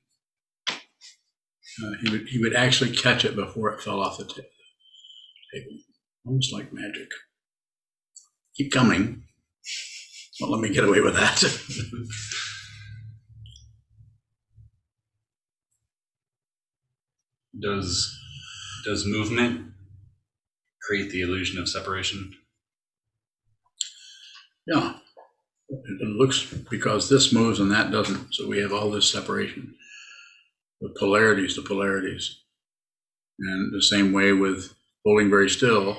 [1.83, 4.43] Uh, he would he would actually catch it before it fell off the ta-
[5.55, 5.79] table,
[6.27, 7.09] almost like magic.
[8.57, 9.25] Keep coming.
[10.41, 11.43] Don't let me get away with that.
[17.61, 18.17] Does
[18.85, 19.73] does movement
[20.83, 22.33] create the illusion of separation?
[24.69, 24.95] Yeah,
[25.71, 29.75] it, looks because this moves and that doesn't, so we have all this separation.
[30.81, 32.43] The polarities, the polarities,
[33.39, 35.97] and the same way with holding very still,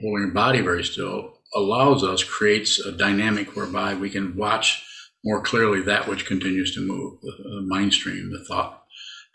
[0.00, 4.84] holding your body very still allows us, creates a dynamic whereby we can watch
[5.24, 8.84] more clearly that which continues to move, the, the mind stream, the thought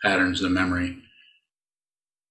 [0.04, 0.98] patterns, the memory.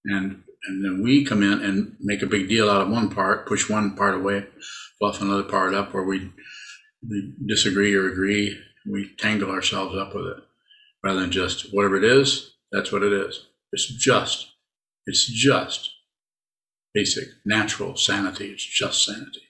[0.05, 3.47] And and then we come in and make a big deal out of one part,
[3.47, 4.45] push one part away,
[4.99, 6.31] fluff another part up, where we,
[7.07, 8.59] we disagree or agree.
[8.89, 10.37] We tangle ourselves up with it
[11.03, 13.47] rather than just whatever it is, that's what it is.
[13.71, 14.47] It's just,
[15.05, 15.91] it's just
[16.93, 18.51] basic, natural sanity.
[18.51, 19.43] It's just sanity.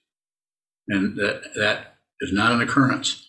[0.88, 3.28] And that, that is not an occurrence.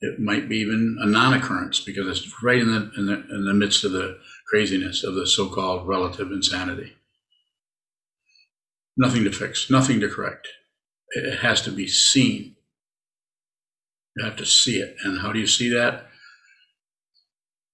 [0.00, 3.54] It might be even a non-occurrence because it's right in the, in the, in the
[3.54, 6.94] midst of the craziness of the so-called relative insanity.
[8.98, 10.48] Nothing to fix, nothing to correct.
[11.10, 12.56] It has to be seen.
[14.16, 14.96] You have to see it.
[15.04, 16.08] And how do you see that?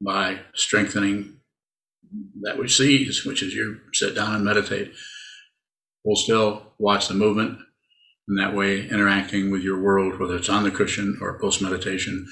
[0.04, 1.38] By strengthening
[2.42, 4.92] that which sees, which is you sit down and meditate.
[6.04, 7.58] hold still, watch the movement,
[8.28, 12.26] and that way, interacting with your world, whether it's on the cushion or post meditation,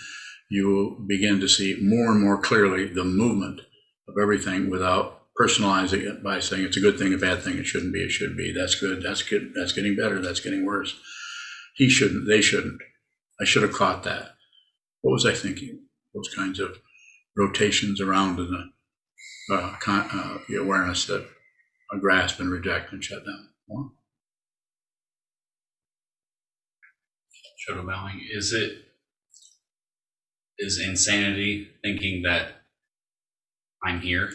[0.51, 3.61] you will begin to see more and more clearly the movement
[4.07, 7.67] of everything without personalizing it by saying it's a good thing, a bad thing, it
[7.67, 10.99] shouldn't be, it should be, that's good, that's good, that's getting better, that's getting worse.
[11.75, 12.81] He shouldn't, they shouldn't.
[13.41, 14.35] I should have caught that.
[15.01, 15.81] What was I thinking?
[16.15, 16.79] Those kinds of
[17.37, 21.27] rotations around in the, uh, con- uh, the awareness that
[21.93, 23.49] I grasp and reject and shut down.
[27.59, 28.21] Shadow bowing.
[28.31, 28.87] Is it
[30.59, 32.63] is insanity thinking that
[33.85, 34.33] I'm here?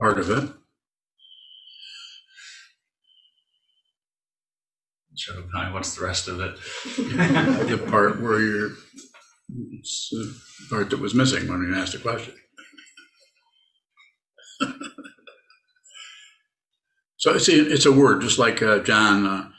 [0.00, 0.50] Part of it.
[5.72, 6.56] What's the rest of it?
[7.68, 8.70] the part where you're,
[9.72, 10.34] it's the
[10.70, 12.34] part that was missing when you asked the question.
[17.16, 19.50] so it's a, it's a word, just like uh, John uh,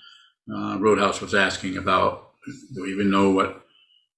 [0.53, 2.31] uh, Roadhouse was asking about.
[2.73, 3.65] Do we even know what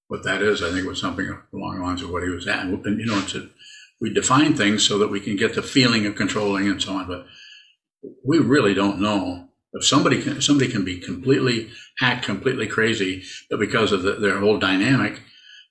[0.08, 0.64] what that is?
[0.64, 2.66] I think it was something along the lines of what he was at.
[2.66, 3.50] And you know, it's a,
[4.00, 7.08] we define things so that we can get the feeling of controlling and so on,
[7.08, 7.26] but
[8.26, 13.60] we really don't know if somebody can somebody can be completely hacked, completely crazy, but
[13.60, 15.22] because of the, their whole dynamic,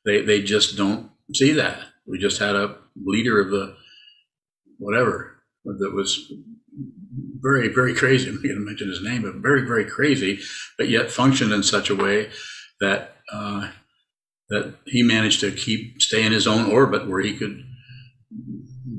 [0.05, 1.79] they they just don't see that.
[2.07, 3.77] We just had a leader of the
[4.79, 6.33] whatever that was
[7.41, 8.29] very very crazy.
[8.29, 10.41] I'm not going to mention his name, but very very crazy,
[10.77, 12.31] but yet functioned in such a way
[12.81, 13.71] that uh,
[14.51, 17.65] that he managed to keep stay in his own orbit where he could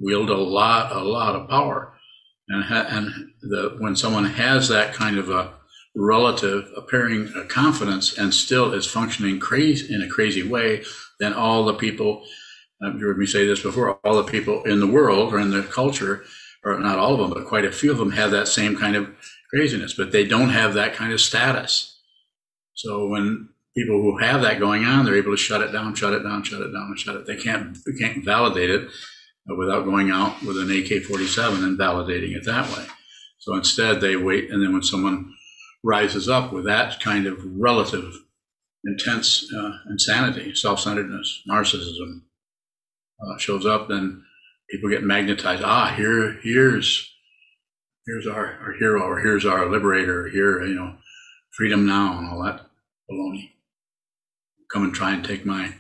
[0.01, 1.93] wield a lot a lot of power
[2.49, 5.53] and and the when someone has that kind of a
[5.95, 10.83] relative appearing uh, confidence and still is functioning crazy in a crazy way,
[11.19, 12.23] then all the people
[12.83, 15.49] uh, you heard me say this before, all the people in the world or in
[15.49, 16.23] the culture,
[16.63, 18.95] or not all of them, but quite a few of them have that same kind
[18.95, 19.09] of
[19.49, 21.99] craziness, but they don't have that kind of status.
[22.75, 26.13] So when people who have that going on, they're able to shut it down, shut
[26.13, 27.25] it down, shut it down, shut it.
[27.25, 28.89] They can't they can't validate it
[29.55, 32.85] without going out with an AK-47 and validating it that way.
[33.39, 35.33] So instead, they wait, and then when someone
[35.83, 38.13] rises up with that kind of relative,
[38.83, 42.23] intense uh, insanity, self-centeredness, narcissism
[43.25, 44.23] uh, shows up, then
[44.69, 45.63] people get magnetized.
[45.63, 47.09] Ah, here, here's,
[48.05, 50.95] here's our, our hero, or here's our liberator, here, you know,
[51.55, 52.65] freedom now, and all that
[53.09, 53.51] baloney.
[54.73, 55.75] Come and try and take my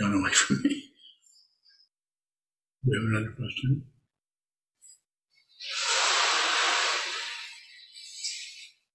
[0.00, 0.90] gun away from me.
[2.84, 3.84] Do you have another question?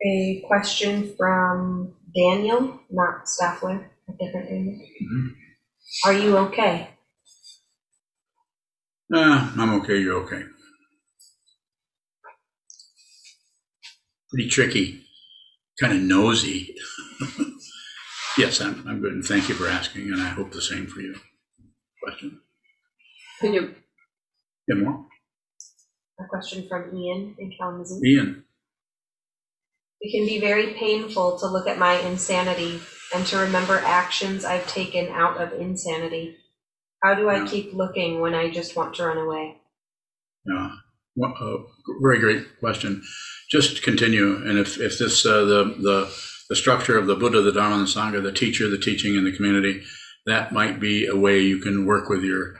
[0.06, 4.80] A question from Daniel, not Staffler, a different Daniel.
[5.02, 5.36] Mhm.
[6.06, 6.90] Are you okay?
[9.14, 10.44] Ah, I'm okay, you're okay.
[14.30, 15.06] Pretty tricky,
[15.80, 16.76] kind of nosy.
[18.38, 21.02] yes, I'm, I'm good, and thank you for asking, and I hope the same for
[21.02, 21.16] you.
[22.02, 22.40] Question?
[23.42, 23.76] Can you?
[24.68, 25.06] Get more?
[26.20, 28.02] A question from Ian in Kalamazoo.
[28.06, 28.44] Ian?
[30.02, 32.82] It can be very painful to look at my insanity
[33.16, 36.38] and to remember actions I've taken out of insanity.
[37.02, 37.48] How do I Yeah.
[37.48, 39.58] keep looking when I just want to run away?
[40.46, 40.76] Yeah,
[41.16, 41.64] Well, uh,
[42.02, 43.02] very great question.
[43.50, 46.14] Just continue, and if, if this, uh, the, the,
[46.50, 49.26] the structure of the Buddha, the Dharma, and the Sangha, the teacher, the teaching, and
[49.26, 49.84] the community,
[50.26, 52.56] that might be a way you can work with your,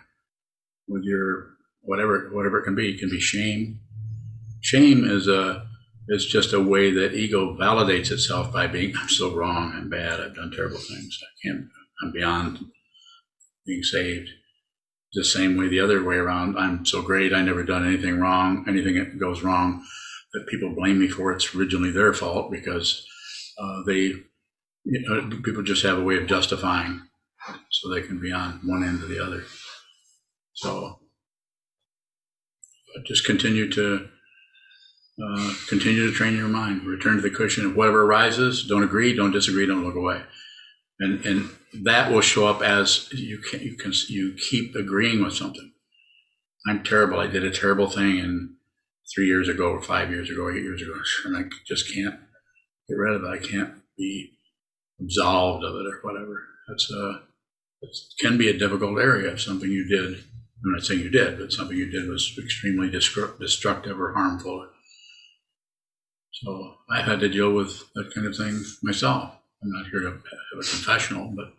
[0.88, 1.50] with your,
[1.82, 2.94] whatever, whatever it can be.
[2.94, 3.80] It can be shame.
[4.62, 5.66] Shame is a,
[6.10, 10.20] is just a way that ego validates itself by being, I'm so wrong, I'm bad,
[10.20, 11.66] I've done terrible things, I can't,
[12.02, 12.60] I'm beyond
[13.66, 14.30] being saved
[15.14, 16.58] the same way the other way around.
[16.58, 17.34] I'm so great.
[17.34, 18.66] I never done anything wrong.
[18.68, 19.86] Anything that goes wrong
[20.34, 23.06] that people blame me for, it's originally their fault because
[23.58, 24.14] uh, they,
[24.86, 27.02] you know, people just have a way of justifying
[27.72, 29.44] so they can be on one end or the other.
[30.54, 31.00] So
[33.06, 34.08] just continue to
[35.24, 36.84] uh, continue to train your mind.
[36.84, 38.66] Return to the cushion of whatever arises.
[38.68, 39.16] Don't agree.
[39.16, 39.66] Don't disagree.
[39.66, 40.24] Don't look away
[41.00, 41.50] and and
[41.84, 45.72] that will show up as you can you can you keep agreeing with something.
[46.68, 47.20] I'm terrible.
[47.20, 48.56] I did a terrible thing, and
[49.14, 50.94] three years ago, or five years ago, eight years ago,
[51.26, 52.16] and I just can't
[52.88, 53.28] get rid of it.
[53.28, 54.32] I can't be
[55.00, 56.44] absolved of it or whatever.
[56.68, 57.22] That's uh, a
[57.84, 60.24] it can be a difficult area if something you did.
[60.66, 64.70] I'm not saying you did, but something you did was extremely destructive or harmful.
[66.32, 69.36] So I've had to deal with that kind of thing myself.
[69.62, 71.54] I'm not here to have a confessional, but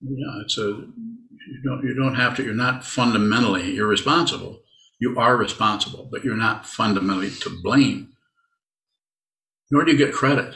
[0.00, 2.44] yeah, it's a you don't you don't have to.
[2.44, 4.60] You're not fundamentally irresponsible.
[5.00, 8.11] You are responsible, but you're not fundamentally to blame,
[9.72, 10.54] nor do you get credit.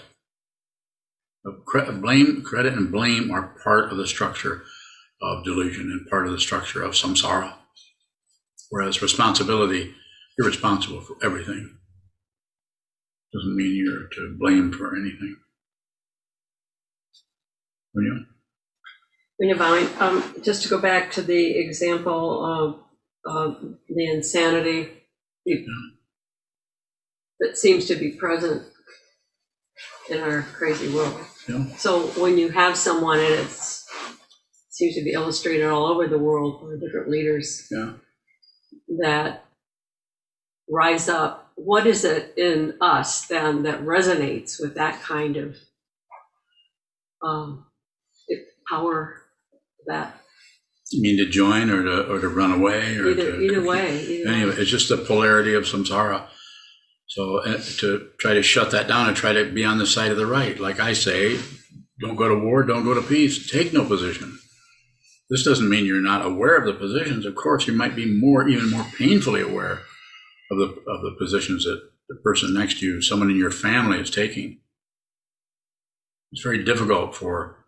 [2.00, 4.62] Blame, credit, and blame are part of the structure
[5.22, 7.54] of delusion and part of the structure of samsara.
[8.68, 9.94] Whereas responsibility,
[10.36, 11.78] you're responsible for everything.
[13.32, 15.36] Doesn't mean you're to blame for anything.
[19.40, 22.80] Rena Bowing, um, just to go back to the example of,
[23.24, 24.90] of the insanity
[27.40, 28.64] that seems to be present
[30.11, 31.18] in our crazy world.
[31.48, 31.66] Yeah.
[31.76, 33.84] So when you have someone, and it's,
[34.70, 37.92] seems to be illustrated all over the world for different leaders Yeah.
[38.98, 39.44] that
[40.68, 45.57] rise up, what is it in us then that resonates with that kind of
[47.22, 47.64] um,
[48.68, 49.22] power
[49.86, 50.20] that
[50.90, 54.00] You mean to join or to, or to run away or either to either way
[54.02, 54.57] either Anyway, way.
[54.61, 56.26] it's just the polarity of samsara.
[57.07, 60.11] So uh, to try to shut that down and try to be on the side
[60.11, 61.38] of the right, like I say,
[62.00, 64.38] don't go to war, don't go to peace, take no position.
[65.30, 67.26] This doesn't mean you're not aware of the positions.
[67.26, 69.80] Of course, you might be more, even more painfully aware
[70.50, 73.98] of the of the positions that the person next to you, someone in your family,
[73.98, 74.61] is taking.
[76.32, 77.64] It's very difficult for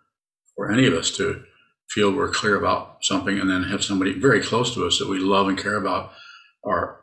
[0.55, 1.45] for any of us to
[1.91, 5.19] feel we're clear about something and then have somebody very close to us that we
[5.19, 6.13] love and care about
[6.65, 6.98] are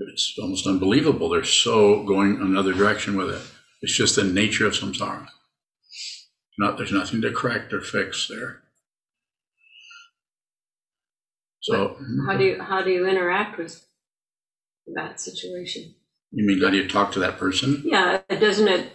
[0.00, 1.28] it's almost unbelievable.
[1.28, 3.42] They're so going another direction with it.
[3.82, 5.28] It's just the nature of samsara.
[6.58, 8.62] Not there's nothing to correct or fix there.
[11.60, 11.96] So
[12.26, 13.86] how do you how do you interact with
[14.96, 15.94] that situation
[16.32, 17.82] you mean how do you talk to that person?
[17.84, 18.92] yeah doesn't it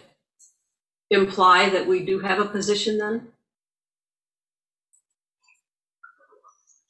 [1.10, 3.28] imply that we do have a position then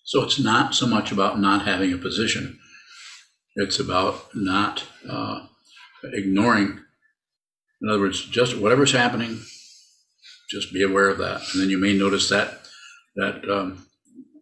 [0.08, 2.58] So it's not so much about not having a position.
[3.58, 5.46] It's about not uh,
[6.12, 6.80] ignoring.
[7.82, 9.40] In other words, just whatever's happening,
[10.50, 12.60] just be aware of that, and then you may notice that
[13.16, 13.86] that um,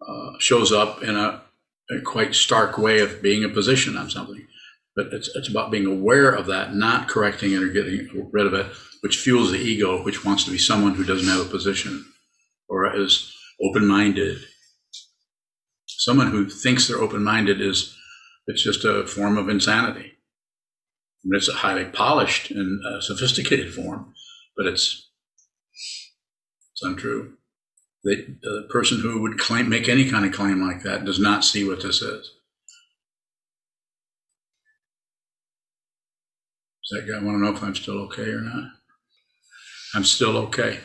[0.06, 1.42] uh, shows up in a,
[1.90, 4.46] a quite stark way of being a position on something.
[4.94, 8.54] But it's it's about being aware of that, not correcting it or getting rid of
[8.54, 8.66] it,
[9.00, 12.04] which fuels the ego, which wants to be someone who doesn't have a position
[12.68, 14.38] or is open-minded
[16.06, 17.95] someone who thinks they're open-minded is
[18.46, 20.12] it's just a form of insanity.
[20.12, 24.14] I mean, it's a highly polished and uh, sophisticated form
[24.56, 25.10] but it's
[26.72, 27.34] it's untrue.
[28.04, 31.44] The, the person who would claim make any kind of claim like that does not
[31.44, 32.30] see what this is.
[36.88, 38.70] Does that guy want to know if i'm still okay or not?
[39.94, 40.78] I'm still okay.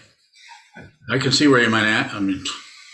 [1.12, 2.43] I can see where you might ask i mean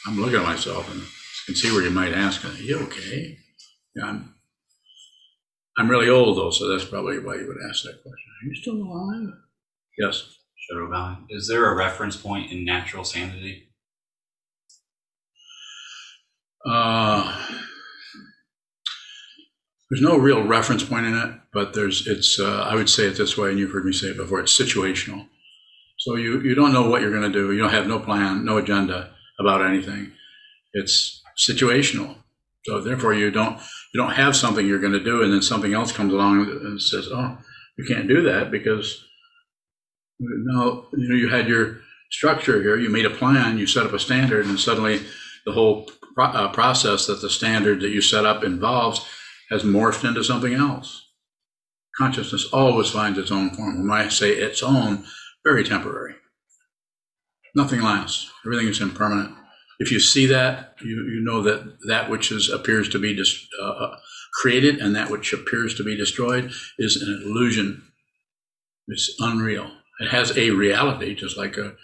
[0.07, 1.03] i'm looking at myself and
[1.47, 3.38] can see where you might ask, are you okay?
[3.95, 4.36] Yeah, I'm,
[5.78, 8.32] I'm really old though, so that's probably why you would ask that question.
[8.41, 9.34] Are you still alive?
[9.97, 10.34] Yes.
[10.57, 11.17] Shadow Valley.
[11.30, 13.69] Is there a reference point in natural sanity?
[16.65, 17.45] Uh,
[19.89, 23.17] there's no real reference point in it, but there's, it's, uh, I would say it
[23.17, 25.28] this way, and you've heard me say it before, it's situational.
[25.99, 27.53] So you, you don't know what you're going to do.
[27.53, 30.11] You don't have no plan, no agenda about anything.
[30.73, 32.15] It's situational.
[32.65, 33.59] So therefore, you don't
[33.94, 36.82] you don't have something you're going to do, and then something else comes along and
[36.82, 37.38] says, "Oh,
[37.78, 39.04] you can't do that because
[40.20, 41.80] no, you know, you had your
[42.12, 42.78] structure here.
[42.78, 43.58] You made a plan.
[43.58, 45.02] You set up a standard, and suddenly
[45.46, 49.06] the whole pro- uh, process that the standard that you set up involves
[49.50, 51.04] has morphed into something else.
[51.98, 53.88] Consciousness always finds its own form.
[53.88, 55.06] When I say its own,
[55.46, 56.16] very temporary.
[57.56, 58.30] Nothing lasts.
[58.46, 59.36] Everything is impermanent
[59.80, 63.47] if you see that, you, you know that that which is appears to be dis,
[63.61, 63.97] uh,
[64.41, 67.84] created and that which appears to be destroyed is an illusion.
[68.88, 69.71] It's unreal.
[69.99, 71.75] It has a reality, just like a,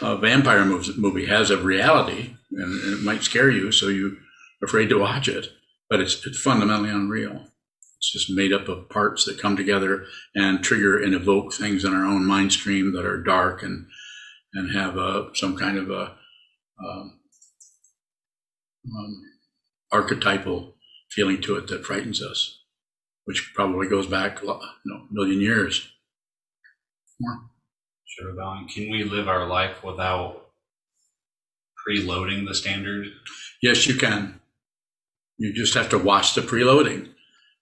[0.00, 4.12] a vampire movie has a reality, and, it might scare you, so you're
[4.62, 5.48] afraid to watch it.
[5.90, 7.46] But it's it's fundamentally unreal.
[7.98, 11.94] It's just made up of parts that come together and trigger and evoke things in
[11.94, 13.86] our own mind stream that are dark and
[14.54, 16.15] and have a, some kind of a
[16.84, 17.20] um,
[18.96, 19.22] um,
[19.92, 20.74] archetypal
[21.10, 22.62] feeling to it that frightens us,
[23.24, 25.90] which probably goes back you know, a million years.
[27.20, 27.50] More.
[28.04, 28.66] Shadow Valley.
[28.68, 30.46] Can we live our life without
[31.86, 33.08] preloading the standard?
[33.62, 34.40] Yes, you can.
[35.38, 37.10] You just have to watch the preloading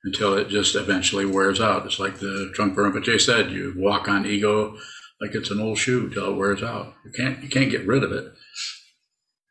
[0.05, 1.87] until it just eventually wears out.
[1.87, 4.77] It's like the Trungpa Rinpoche said, you walk on ego
[5.21, 6.95] like it's an old shoe till it wears out.
[7.05, 8.33] You can't you can't get rid of it.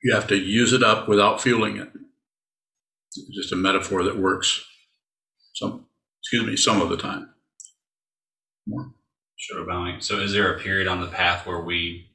[0.04, 1.89] You have to use it up without fueling it.
[3.16, 4.66] It's just a metaphor that works
[5.56, 5.86] Some,
[6.22, 7.30] excuse me, some of the time.
[8.68, 8.93] More.
[9.38, 10.01] Shadow bowing.
[10.01, 12.10] So is there a period on the path where we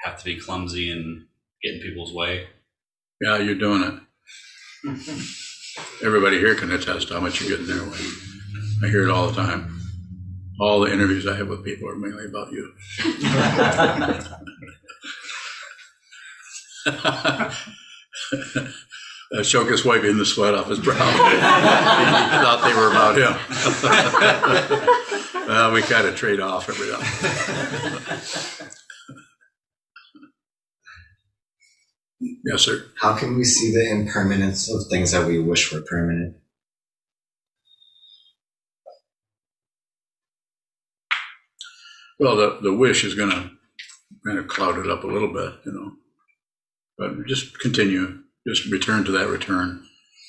[0.00, 1.26] have to be clumsy and
[1.62, 2.48] get in people's way?
[3.20, 3.94] Yeah, you're doing it.
[6.04, 7.98] Everybody here can attest how much you get in their way.
[8.84, 9.80] I hear it all the time.
[10.60, 12.72] All the interviews I have with people are mainly about you.
[19.32, 19.42] Uh,
[19.84, 20.94] wiping the sweat off his brow.
[20.94, 21.18] he
[22.38, 23.34] thought they were about him.
[25.48, 27.00] well, we kind of trade off every now.
[32.44, 32.84] yes, sir.
[33.00, 36.36] How can we see the impermanence of things that we wish were permanent?
[42.18, 43.50] Well, the, the wish is going to
[44.24, 45.92] kind of cloud it up a little bit, you know.
[46.98, 48.20] But just continue.
[48.46, 49.84] Just return to that return.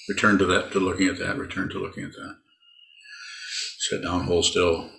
[0.09, 2.38] Return to that, to looking at that, return to looking at that.
[3.80, 4.89] Sit down, hold still,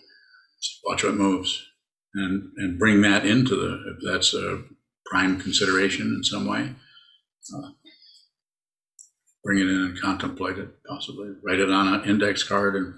[0.84, 1.66] watch what moves,
[2.14, 4.62] and, and bring that into the, if that's a
[5.06, 6.74] prime consideration in some way,
[7.54, 7.70] uh,
[9.42, 11.30] bring it in and contemplate it possibly.
[11.42, 12.94] Write it on an index card and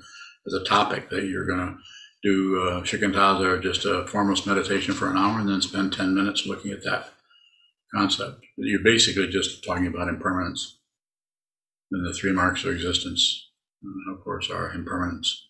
[0.46, 1.76] as a topic that you're going to
[2.22, 6.14] do uh, shikantaza or just a formless meditation for an hour and then spend 10
[6.14, 7.10] minutes looking at that
[7.94, 8.44] concept.
[8.56, 10.78] You're basically just talking about impermanence.
[11.92, 13.50] And the three marks of existence,
[13.84, 15.48] uh, of course, are impermanence,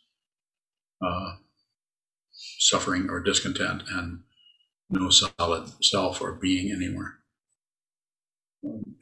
[1.05, 1.37] uh,
[2.59, 4.21] suffering or discontent, and
[4.89, 7.19] no solid self or being anywhere.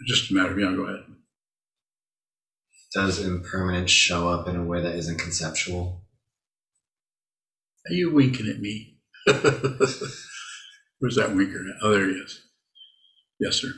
[0.07, 1.05] Just a matter of, yeah, go ahead.
[2.95, 6.03] Does impermanence show up in a way that isn't conceptual?
[7.89, 8.99] Are you winking at me?
[9.27, 11.65] Where's that winker?
[11.83, 12.48] Oh, there he is.
[13.41, 13.69] Yes, sir.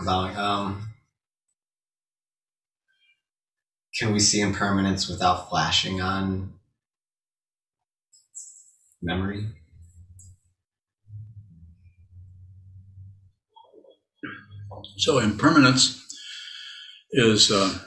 [0.00, 0.94] About, um,
[3.98, 6.52] can we see impermanence without flashing on
[9.02, 9.46] memory?
[14.98, 16.04] So impermanence
[17.12, 17.78] is uh,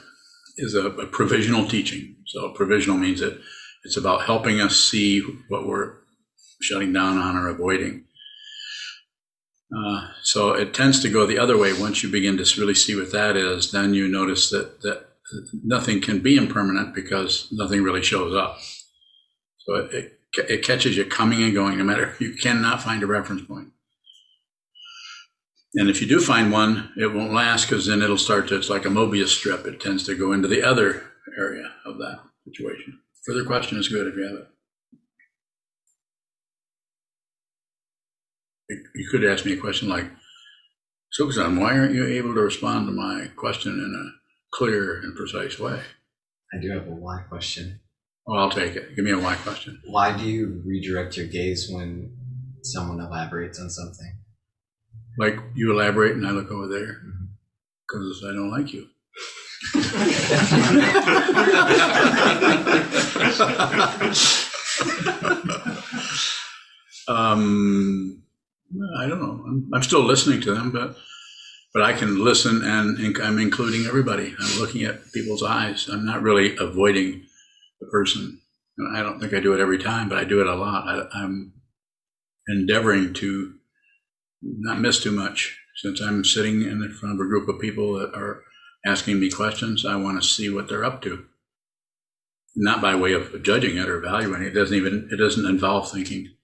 [0.58, 2.16] is a, a provisional teaching.
[2.26, 3.40] So provisional means that
[3.84, 5.94] it's about helping us see what we're
[6.60, 8.04] shutting down on or avoiding.
[9.74, 11.72] Uh, so it tends to go the other way.
[11.72, 15.06] Once you begin to really see what that is, then you notice that that
[15.64, 18.58] nothing can be impermanent because nothing really shows up.
[19.60, 20.18] So it, it,
[20.50, 23.68] it catches you coming and going, no matter you cannot find a reference point.
[25.74, 28.68] And if you do find one, it won't last because then it'll start to, it's
[28.68, 29.64] like a Mobius strip.
[29.66, 31.04] It tends to go into the other
[31.38, 33.00] area of that situation.
[33.24, 34.48] Further question is good if you have it.
[39.02, 40.08] You could ask me a question like,
[41.18, 44.04] Sokuzan, why aren't you able to respond to my question in a
[44.56, 45.80] clear and precise way?
[46.54, 47.80] I do have a why question.
[48.24, 48.94] Well, I'll take it.
[48.94, 49.82] Give me a why question.
[49.86, 52.16] Why do you redirect your gaze when
[52.62, 54.18] someone elaborates on something?
[55.18, 57.02] Like you elaborate and I look over there
[57.88, 58.86] because I don't like you.
[67.12, 68.21] um,
[68.98, 69.44] I don't know.
[69.46, 70.96] I'm, I'm still listening to them, but
[71.72, 74.34] but I can listen and, I'm including everybody.
[74.38, 75.88] I'm looking at people's eyes.
[75.90, 77.24] I'm not really avoiding
[77.80, 78.40] the person.
[78.76, 80.86] And I don't think I do it every time, but I do it a lot.
[80.86, 81.54] I, I'm
[82.48, 83.54] endeavoring to
[84.42, 85.58] not miss too much.
[85.76, 88.42] Since I'm sitting in front of a group of people that are
[88.84, 91.24] asking me questions, I want to see what they're up to.
[92.54, 94.48] Not by way of judging it or evaluating it.
[94.48, 96.34] It doesn't even it doesn't involve thinking.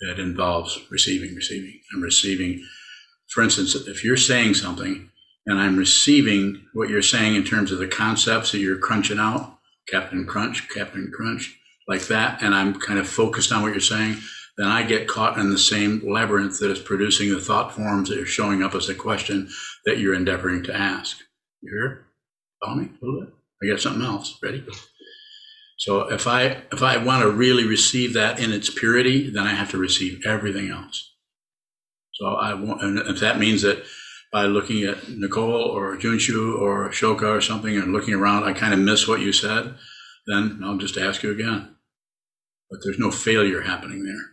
[0.00, 1.80] It involves receiving, receiving.
[1.94, 2.64] I'm receiving.
[3.28, 5.10] For instance, if you're saying something
[5.46, 9.58] and I'm receiving what you're saying in terms of the concepts that you're crunching out,
[9.88, 14.16] Captain Crunch, Captain Crunch, like that, and I'm kind of focused on what you're saying,
[14.56, 18.18] then I get caught in the same labyrinth that is producing the thought forms that
[18.18, 19.48] are showing up as a question
[19.84, 21.18] that you're endeavoring to ask.
[21.60, 22.06] You hear?
[22.62, 23.34] Follow me a little bit?
[23.62, 24.38] I got something else.
[24.42, 24.64] Ready?
[25.84, 29.52] So if I if I want to really receive that in its purity, then I
[29.52, 31.12] have to receive everything else.
[32.14, 33.84] So I want, and if that means that
[34.32, 38.72] by looking at Nicole or Junshu or Shoka or something and looking around, I kind
[38.72, 39.74] of miss what you said,
[40.26, 41.76] then I'll just ask you again.
[42.70, 44.24] But there's no failure happening there.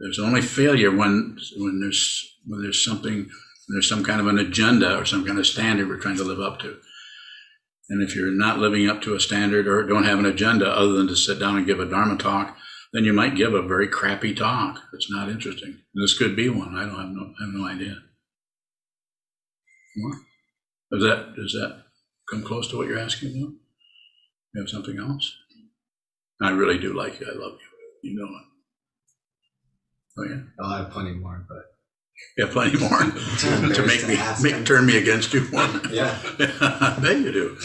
[0.00, 4.38] There's only failure when when there's when there's something when there's some kind of an
[4.38, 6.78] agenda or some kind of standard we're trying to live up to.
[7.90, 10.92] And if you're not living up to a standard or don't have an agenda other
[10.92, 12.56] than to sit down and give a Dharma talk,
[12.92, 14.80] then you might give a very crappy talk.
[14.92, 15.78] It's not interesting.
[15.94, 16.76] This could be one.
[16.76, 17.96] I don't have no I have no idea.
[20.92, 21.82] Does that does that
[22.30, 23.54] come close to what you're asking about?
[24.54, 25.36] You have something else?
[26.42, 27.26] I really do like you.
[27.26, 27.58] I love
[28.02, 28.10] you.
[28.10, 28.46] You know it.
[30.18, 31.69] Oh yeah, I'll have plenty more, but
[32.36, 35.46] yeah, plenty more to make me ask make turn me against you.
[35.90, 37.58] yeah, I bet you do.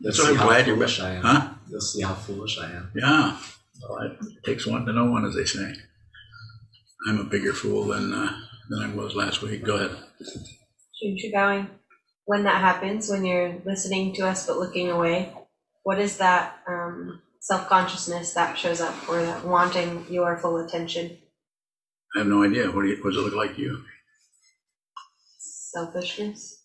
[0.00, 1.22] you'll So see I'm how glad you're foolish I am.
[1.22, 1.48] Huh?
[1.70, 2.90] You'll see how foolish I am.
[2.94, 3.38] Yeah.
[3.82, 5.72] Well, it takes one to know one, as they say.
[7.06, 8.32] I'm a bigger fool than uh,
[8.68, 9.64] than I was last week.
[9.64, 9.96] Go ahead.
[11.00, 11.70] Jun going.
[12.24, 15.32] When that happens, when you're listening to us but looking away,
[15.84, 21.16] what is that um, self consciousness that shows up or that wanting your full attention?
[22.14, 22.66] I have no idea.
[22.70, 23.84] What, do you, what does it look like to you?
[25.74, 26.62] Selfishness?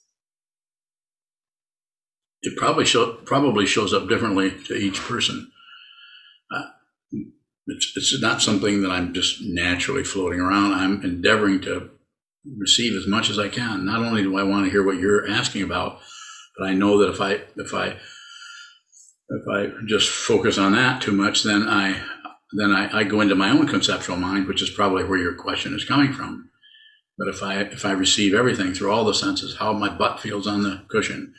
[2.41, 5.51] It probably show, probably shows up differently to each person.
[6.53, 6.63] Uh,
[7.67, 10.73] it's it's not something that I'm just naturally floating around.
[10.73, 11.89] I'm endeavoring to
[12.57, 13.85] receive as much as I can.
[13.85, 15.99] Not only do I want to hear what you're asking about,
[16.57, 17.97] but I know that if I if I
[19.29, 22.01] if I just focus on that too much, then I
[22.53, 25.73] then I, I go into my own conceptual mind, which is probably where your question
[25.73, 26.49] is coming from.
[27.17, 30.47] But if I if I receive everything through all the senses, how my butt feels
[30.47, 31.33] on the cushion,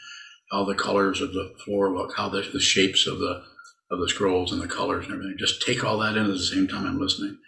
[0.51, 3.43] how the colors of the floor look, how the, the shapes of the
[3.91, 6.39] of the scrolls and the colors and everything, just take all that in at the
[6.39, 7.39] same time I'm listening.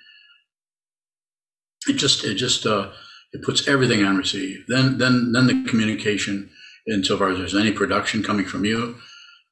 [1.89, 2.91] It just it just uh,
[3.33, 4.65] it puts everything on receive.
[4.69, 6.51] Then then then the communication,
[6.89, 8.97] insofar as there's any production coming from you,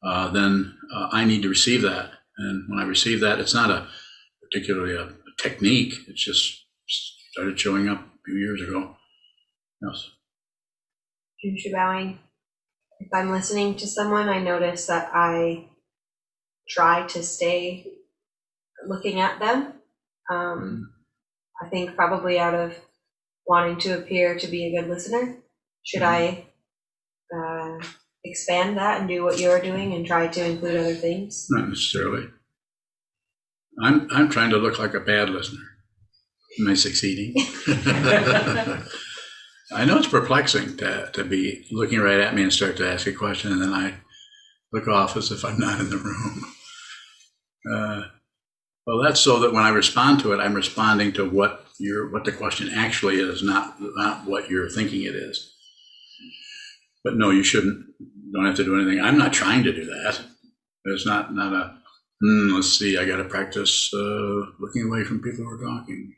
[0.03, 2.11] uh, then uh, I need to receive that.
[2.39, 3.87] And when I receive that, it's not a
[4.43, 5.95] particularly a, a technique.
[6.09, 6.65] It's just
[7.33, 8.97] started showing up few years ago.
[9.83, 10.11] Yes.
[11.43, 12.19] Jun bowing.
[13.01, 15.67] If I'm listening to someone, I notice that I
[16.69, 17.87] try to stay
[18.87, 19.75] looking at them.
[20.31, 20.93] Um,
[21.63, 22.79] I think probably out of
[23.47, 25.37] wanting to appear to be a good listener.
[25.83, 26.47] Should I
[27.35, 27.79] uh,
[28.25, 31.47] expand that and do what you're doing and try to include other things?
[31.51, 32.29] Not necessarily.
[33.83, 35.74] I'm I'm trying to look like a bad listener.
[36.59, 37.35] Am I succeeding?
[39.73, 43.07] I know it's perplexing to, to be looking right at me and start to ask
[43.07, 43.95] a question, and then I
[44.73, 46.45] look off as if I'm not in the room.
[47.67, 48.03] Uh,
[48.87, 52.27] well, that's so that when I respond to it, I'm responding to what your what
[52.27, 55.55] the question actually is, not not what you're thinking it is.
[57.03, 57.87] But no, you shouldn't.
[58.35, 59.03] Don't have to do anything.
[59.03, 60.21] I'm not trying to do that.
[60.85, 61.79] It's not not a.
[62.23, 62.99] Hmm, let's see.
[62.99, 66.15] I got to practice uh, looking away from people who are talking.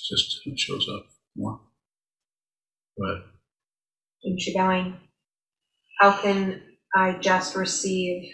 [0.00, 1.60] It's just it shows up more.
[2.96, 3.24] But
[4.24, 4.96] Jun going.
[6.00, 6.62] How can
[6.94, 8.32] I just receive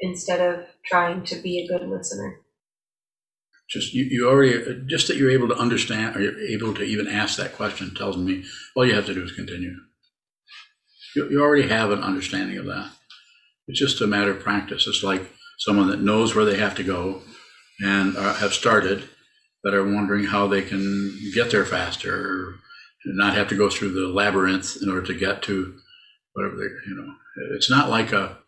[0.00, 2.40] instead of trying to be a good listener?
[3.68, 6.82] just you, you already uh, just that you're able to understand or you're able to
[6.82, 8.44] even ask that question tells me
[8.74, 9.76] all you have to do is continue.
[11.14, 12.90] You, you already have an understanding of that.
[13.66, 14.86] It's just a matter of practice.
[14.86, 15.22] It's like
[15.58, 17.22] someone that knows where they have to go
[17.84, 19.08] and are, have started,
[19.62, 22.54] but are wondering how they can get there faster
[23.04, 25.78] not have to go through the labyrinth in order to get to
[26.32, 27.14] whatever they, you know.
[27.56, 28.38] It's not like a,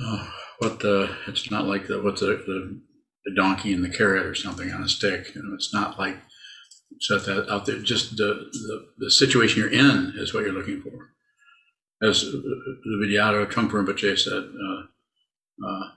[0.00, 2.80] oh, what the, it's not like the, what the, the,
[3.24, 5.34] the donkey and the carrot or something on a stick.
[5.34, 6.16] You know, it's not like
[7.00, 7.78] set that out there.
[7.78, 11.10] Just the, the, the situation you're in is what you're looking for.
[12.02, 15.90] As the Vidyadhara Trungpa Rinpoche said, uh, uh,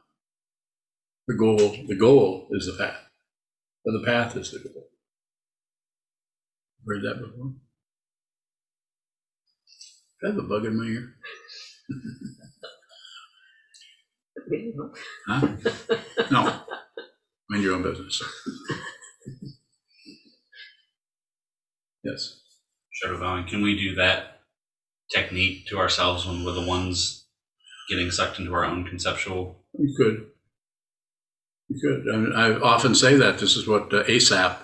[1.27, 3.06] the goal, the goal is the path,
[3.87, 4.89] or the path is the goal.
[6.85, 7.53] Heard that before?
[10.23, 11.13] I have a bug in my ear.
[15.27, 15.47] Huh?
[16.31, 16.61] No.
[17.49, 18.21] Mind your own business.
[22.03, 22.39] yes.
[22.93, 23.45] Shadow bowing.
[23.45, 24.39] Can we do that
[25.13, 27.27] technique to ourselves when we're the ones
[27.89, 29.63] getting sucked into our own conceptual?
[29.77, 30.27] You could.
[31.81, 32.05] Could.
[32.11, 34.57] I, mean, I often say that this is what uh, ASAP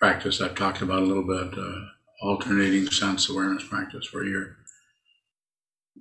[0.00, 1.58] practice I've talked about a little bit.
[1.58, 1.86] Uh,
[2.20, 4.56] alternating sense awareness practice, where you're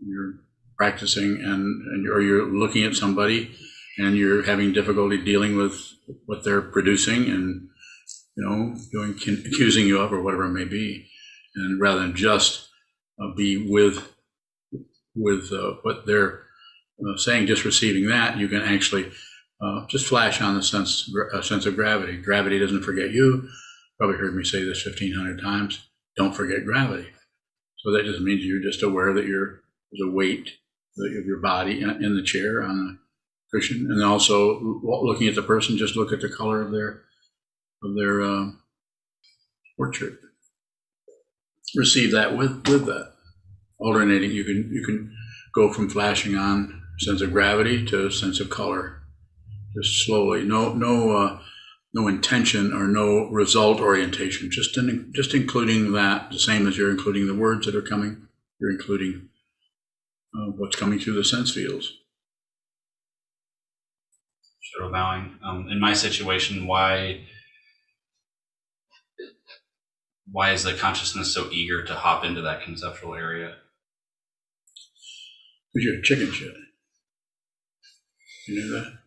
[0.06, 0.36] you're
[0.78, 3.52] practicing and, and you're, or you're looking at somebody
[3.98, 5.78] and you're having difficulty dealing with
[6.26, 7.68] what they're producing and
[8.36, 9.12] you know doing
[9.46, 11.10] accusing you of or whatever it may be,
[11.56, 12.70] and rather than just
[13.22, 14.14] uh, be with
[15.16, 16.44] with uh, what they're
[17.06, 19.12] uh, saying, just receiving that, you can actually
[19.62, 22.18] uh, just flash on the sense a sense of gravity.
[22.18, 23.50] Gravity doesn't forget you.
[23.98, 25.90] Probably heard me say this fifteen hundred times.
[26.16, 27.08] Don't forget gravity.
[27.78, 29.62] So that just means you're just aware that you're
[30.04, 30.50] a weight
[30.98, 35.78] of your body in, the chair on the cushion, and also looking at the person,
[35.78, 37.04] just look at the color of their
[37.84, 38.62] of their um,
[39.78, 40.14] portrait.
[41.76, 43.14] Receive that with with that
[43.80, 44.32] alternating.
[44.32, 45.16] You can you can
[45.54, 48.99] go from flashing on sense of gravity to sense of color,
[49.76, 50.44] just slowly.
[50.44, 51.40] No, no, uh,
[51.94, 54.50] no intention or no result orientation.
[54.52, 58.28] Just in, just including that, the same as you're including the words that are coming.
[58.60, 59.30] You're including
[60.36, 61.94] uh, what's coming through the sense fields.
[64.62, 65.40] Shadow bowing.
[65.44, 67.22] Um, in my situation, why
[70.32, 73.56] why is the consciousness so eager to hop into that conceptual area?
[75.74, 76.54] Because you're a chicken shit.
[78.48, 78.99] You know that?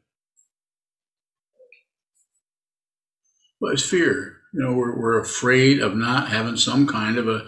[3.63, 4.39] Well, it's fear.
[4.53, 7.47] You know, we're, we're afraid of not having some kind of a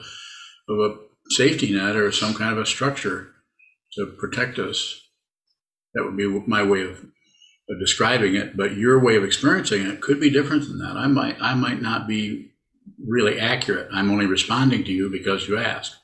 [0.69, 0.97] of a
[1.31, 3.33] safety net or some kind of a structure
[3.95, 5.01] to protect us.
[5.93, 7.05] That would be my way of,
[7.69, 8.57] of describing it.
[8.57, 10.97] But your way of experiencing it could be different than that.
[10.97, 12.53] I might I might not be
[13.05, 13.89] really accurate.
[13.93, 15.97] I'm only responding to you because you asked.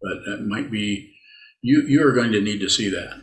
[0.00, 1.12] But that might be
[1.60, 3.20] you you are going to need to see that.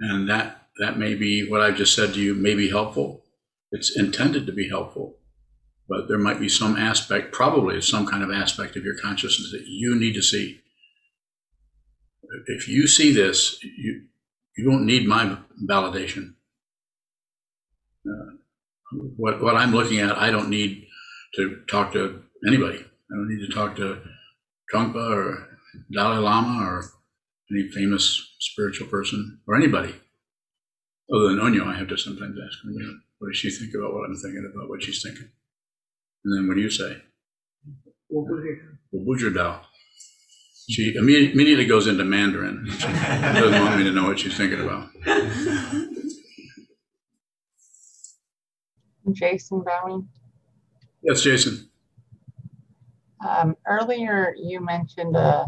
[0.00, 3.24] And that that may be what I've just said to you may be helpful.
[3.70, 5.17] It's intended to be helpful.
[5.88, 9.66] But there might be some aspect, probably some kind of aspect of your consciousness that
[9.66, 10.60] you need to see.
[12.46, 14.02] If you see this, you
[14.56, 16.34] you don't need my validation.
[18.06, 18.36] Uh,
[19.16, 20.86] what what I'm looking at, I don't need
[21.36, 22.78] to talk to anybody.
[22.78, 24.02] I don't need to talk to
[24.72, 25.58] Trungpa or
[25.90, 26.84] Dalai Lama or
[27.50, 29.94] any famous spiritual person or anybody.
[31.10, 32.70] Other than Onyo, I have to sometimes ask her,
[33.18, 35.30] what does she think about what I'm thinking about, what she's thinking?
[36.24, 37.02] And then what do you say?
[38.08, 38.26] Well,
[38.92, 39.60] Dao.
[40.70, 42.66] She immediately, immediately goes into Mandarin.
[42.70, 44.90] She doesn't want me to know what she's thinking about.
[49.12, 50.06] Jason Bowing.
[51.02, 51.70] Yes, Jason.
[53.26, 55.46] Um, earlier, you mentioned a,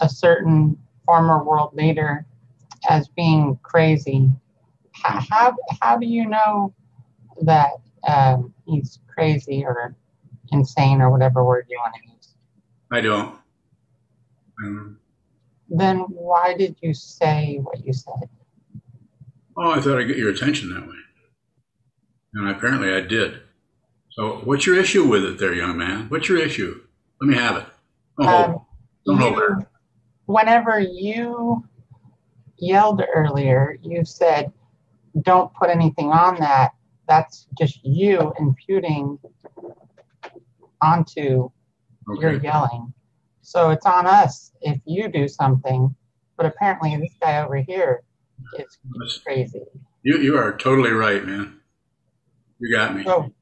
[0.00, 2.26] a certain former world leader
[2.88, 4.30] as being crazy.
[4.92, 6.74] How, how, how do you know
[7.42, 7.70] that
[8.06, 9.94] um, he's crazy or
[10.52, 12.34] insane or whatever word you want to use?
[12.92, 13.34] I don't.
[14.64, 14.98] Um,
[15.68, 18.28] Then why did you say what you said?
[19.56, 20.94] oh, I thought I'd get your attention that way.
[22.34, 23.40] And apparently I did.
[24.12, 26.08] So, what's your issue with it there, young man?
[26.08, 26.80] What's your issue?
[27.20, 27.66] Let me have it.
[28.18, 28.66] Don't hold, Um,
[29.06, 29.68] don't hold back.
[30.26, 31.64] whenever you
[32.58, 34.52] yelled earlier, you said,
[35.22, 36.72] don't put anything on that.
[37.08, 39.18] That's just you imputing
[40.82, 41.50] onto
[42.20, 42.92] your yelling.
[43.40, 45.94] So it's on us if you do something,
[46.36, 48.02] but apparently this guy over here
[48.58, 48.78] is
[49.24, 49.62] crazy.
[50.02, 51.60] You, you are totally right, man.
[52.60, 53.04] You got me.
[53.04, 53.32] So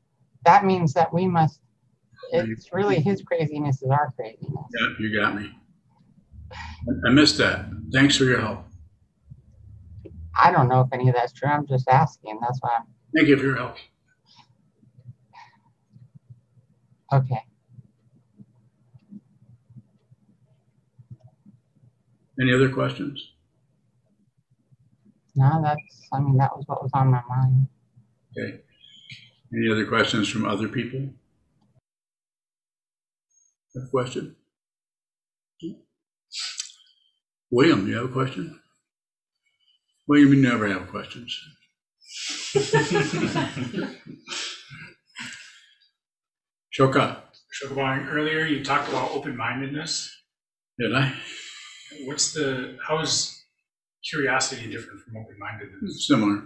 [0.44, 1.60] that means that we must,
[2.32, 4.64] it's really his craziness is our craziness.
[4.78, 5.50] Yeah, you got me.
[7.04, 7.66] I missed that.
[7.92, 8.64] Thanks for your help.
[10.38, 11.48] I don't know if any of that's true.
[11.48, 12.38] I'm just asking.
[12.40, 12.78] That's why
[13.16, 13.76] Thank you for your help.
[17.14, 17.42] Okay.
[22.38, 23.32] Any other questions?
[25.34, 27.68] No, that's, I mean, that was what was on my mind.
[28.36, 28.60] Okay.
[29.54, 31.08] Any other questions from other people?
[33.76, 34.36] A question?
[37.50, 38.60] William, you have a question?
[40.06, 41.55] William, you never have questions.
[46.72, 50.10] Shoka, Shokabang, earlier you talked about open-mindedness.
[50.78, 51.12] did I?
[52.04, 53.44] What's the, how is
[54.08, 56.06] curiosity different from open-mindedness?
[56.08, 56.42] Similar.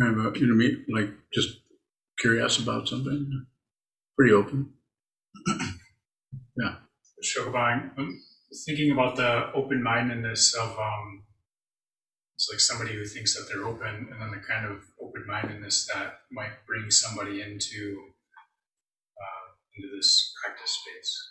[0.00, 1.58] Kind of a, you know, me, like just
[2.18, 3.46] curious about something.
[4.16, 4.70] Pretty open.
[7.24, 8.20] Shokabang, I'm
[8.66, 11.24] thinking about the open-mindedness of, um,
[12.44, 16.20] it's like somebody who thinks that they're open, and then the kind of open-mindedness that
[16.30, 18.02] might bring somebody into,
[19.16, 21.30] uh, into this practice space.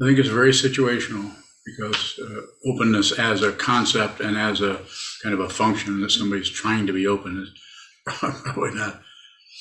[0.00, 1.32] I think it's very situational
[1.64, 4.80] because uh, openness as a concept and as a
[5.22, 7.50] kind of a function that somebody's trying to be open is
[8.04, 9.00] probably not,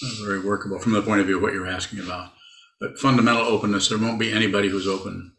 [0.02, 2.32] not very workable from the point of view of what you're asking about.
[2.82, 5.34] But fundamental openness, there won't be anybody who's open.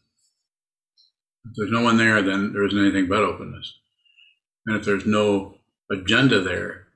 [1.45, 3.79] If there's no one there, then there isn't anything but openness.
[4.67, 5.57] And if there's no
[5.91, 6.87] agenda there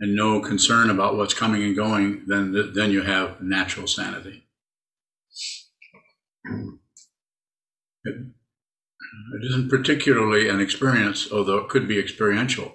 [0.00, 4.46] and no concern about what's coming and going, then then you have natural sanity.
[8.04, 8.16] It,
[9.34, 12.74] it isn't particularly an experience, although it could be experiential,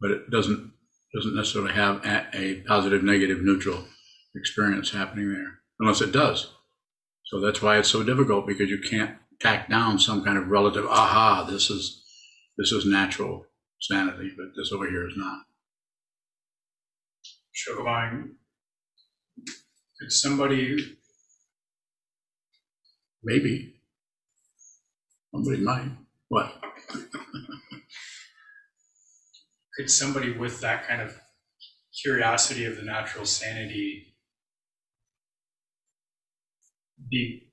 [0.00, 0.72] but it doesn't
[1.14, 3.84] doesn't necessarily have a, a positive, negative, neutral
[4.34, 6.54] experience happening there, unless it does.
[7.26, 10.86] So that's why it's so difficult because you can't tack down some kind of relative,
[10.86, 12.02] aha, this is,
[12.56, 13.44] this is natural
[13.80, 15.42] sanity, but this over here is not.
[17.54, 18.30] Shogabang,
[19.98, 20.96] could somebody,
[23.24, 23.74] Maybe.
[25.32, 25.90] Somebody might.
[26.28, 26.52] What?
[29.76, 31.18] could somebody with that kind of
[32.02, 34.16] curiosity of the natural sanity
[37.10, 37.51] be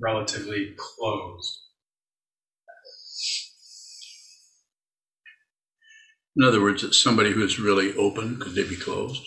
[0.00, 1.60] relatively closed?
[6.36, 9.22] In other words, it's somebody who's really open, could they be closed?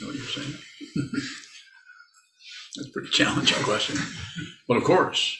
[0.00, 0.54] You know what you're saying?
[2.76, 3.98] That's a pretty challenging question.
[4.68, 5.36] Well, of course.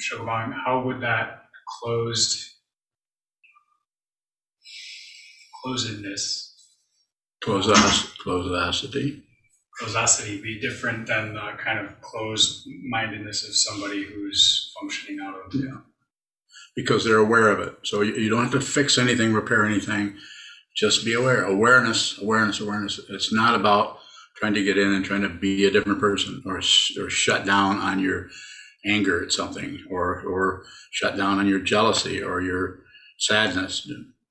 [0.00, 1.42] Shogabang, how would that
[1.82, 2.52] closed
[5.64, 6.51] closedness,
[7.44, 9.22] Closedosity.
[9.80, 15.54] closacity be different than the kind of closed mindedness of somebody who's functioning out of
[15.54, 15.78] Yeah.
[16.76, 17.76] Because they're aware of it.
[17.84, 20.14] So you, you don't have to fix anything, repair anything.
[20.76, 21.44] Just be aware.
[21.44, 23.00] Awareness, awareness, awareness.
[23.10, 23.98] It's not about
[24.36, 27.78] trying to get in and trying to be a different person or, or shut down
[27.78, 28.28] on your
[28.86, 32.80] anger at something or, or shut down on your jealousy or your
[33.18, 33.90] sadness.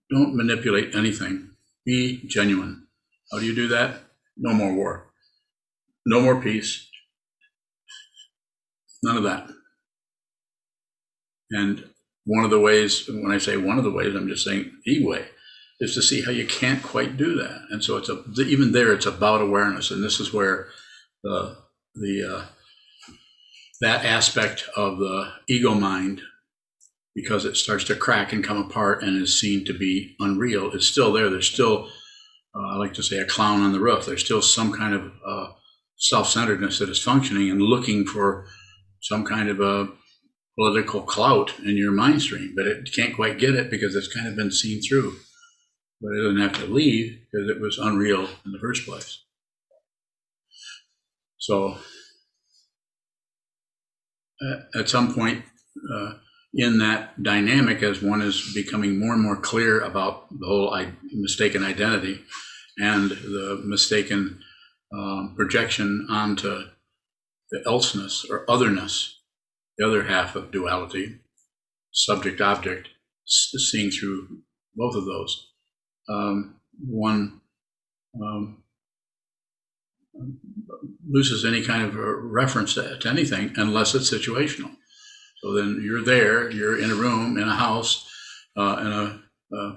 [0.10, 1.52] Don't manipulate anything.
[1.86, 2.81] Be genuine.
[3.32, 4.02] How do you do that?
[4.38, 5.08] No more war.
[6.06, 6.90] No more peace.
[9.04, 9.50] None of that.
[11.52, 11.86] And
[12.26, 15.06] one of the ways, when I say one of the ways, I'm just saying the
[15.06, 15.26] way,
[15.80, 17.62] is to see how you can't quite do that.
[17.72, 19.92] And so it's a, even there, it's about awareness.
[19.92, 20.68] And this is where
[21.24, 21.58] the,
[21.96, 22.46] the, uh,
[23.82, 26.22] that aspect of the ego mind,
[27.16, 30.88] because it starts to crack and come apart and is seen to be unreal, is
[30.88, 31.30] still there.
[31.30, 31.90] There's still,
[32.56, 34.06] uh, I like to say, a clown on the roof.
[34.06, 35.48] There's still some kind of uh,
[35.98, 38.48] self centeredness that is functioning and looking for
[39.02, 39.90] some kind of a
[40.58, 44.28] political clout in your mind stream, but it can't quite get it because it's kind
[44.28, 45.16] of been seen through.
[46.02, 49.24] But it doesn't have to leave because it was unreal in the first place.
[51.38, 51.78] So
[54.76, 55.44] at some point
[55.94, 56.14] uh,
[56.54, 60.94] in that dynamic, as one is becoming more and more clear about the whole I-
[61.14, 62.22] mistaken identity
[62.78, 64.40] and the mistaken
[64.94, 66.66] um, projection onto
[67.52, 69.20] the elseness or otherness,
[69.78, 71.20] the other half of duality,
[71.92, 72.90] subject object,
[73.26, 74.40] seeing through
[74.76, 75.52] both of those.
[76.10, 77.42] Um, one
[78.22, 78.64] um,
[81.08, 84.76] loses any kind of reference to, to anything unless it's situational.
[85.42, 88.08] So then you're there, you're in a room, in a house,
[88.56, 89.22] uh, in a,
[89.58, 89.76] uh,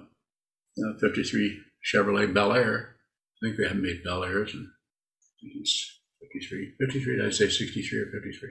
[0.91, 2.97] a 53 Chevrolet Bel Air.
[3.43, 4.55] I think they haven't made Bel Airs,
[5.43, 6.75] it's 53.
[6.79, 8.51] 53, did I say 63 or 53?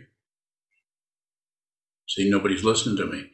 [2.09, 3.29] See, nobody's listening to me.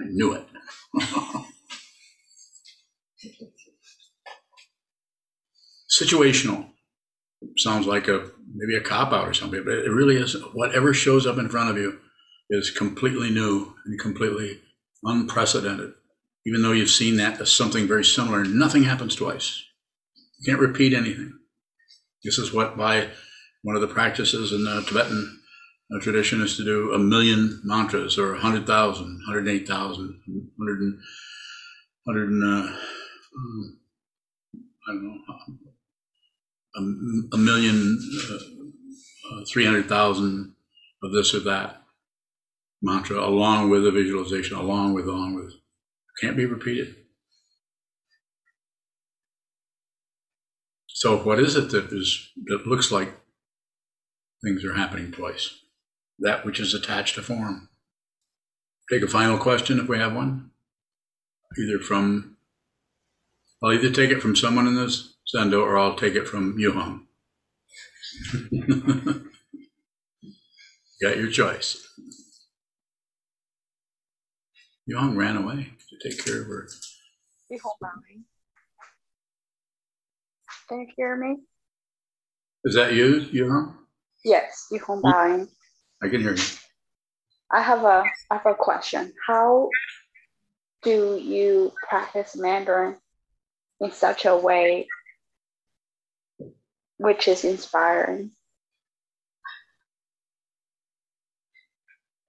[0.00, 0.46] I knew it.
[5.90, 6.70] Situational
[7.56, 10.34] sounds like a maybe a cop out or something, but it really is.
[10.54, 11.98] Whatever shows up in front of you
[12.50, 14.60] is completely new and completely
[15.04, 15.92] unprecedented.
[16.44, 19.62] Even though you've seen that as something very similar, nothing happens twice.
[20.38, 21.38] You can't repeat anything.
[22.24, 23.08] This is what by
[23.62, 25.40] one of the practices in the Tibetan
[25.94, 30.20] uh, tradition is to do a million mantras or 100,000, 108,000,
[30.56, 30.98] 100 and,
[32.04, 32.72] 100 and, uh,
[33.36, 33.78] um,
[34.88, 35.18] I don't know,
[36.76, 37.98] a, a million,
[38.30, 40.54] uh, uh, 300,000
[41.02, 41.79] of this or that
[42.82, 45.52] mantra, along with the visualization, along with, along with.
[46.20, 46.96] Can't be repeated.
[50.88, 53.08] So what is it that is that looks like
[54.44, 55.50] things are happening twice?
[56.18, 57.70] That which is attached to form.
[58.90, 60.50] Take a final question if we have one.
[61.58, 62.36] Either from
[63.62, 67.02] I'll either take it from someone in this Zendo or I'll take it from Yuhong.
[71.02, 71.86] Got your choice.
[74.90, 76.68] Yuhong ran away to take care of her.
[80.68, 81.36] Can you hear me?
[82.64, 83.74] Is that you, Yuhong?
[84.24, 85.48] Yes, Baoing.
[86.02, 86.42] I can hear you.
[87.52, 89.12] I have a I have a question.
[89.26, 89.68] How
[90.82, 92.96] do you practice Mandarin
[93.80, 94.88] in such a way
[96.98, 98.30] which is inspiring?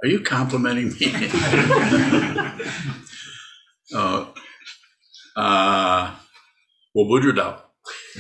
[0.04, 1.14] Are you complimenting me?
[3.96, 4.26] uh,
[5.36, 6.16] uh,
[6.94, 7.62] well, Woodrow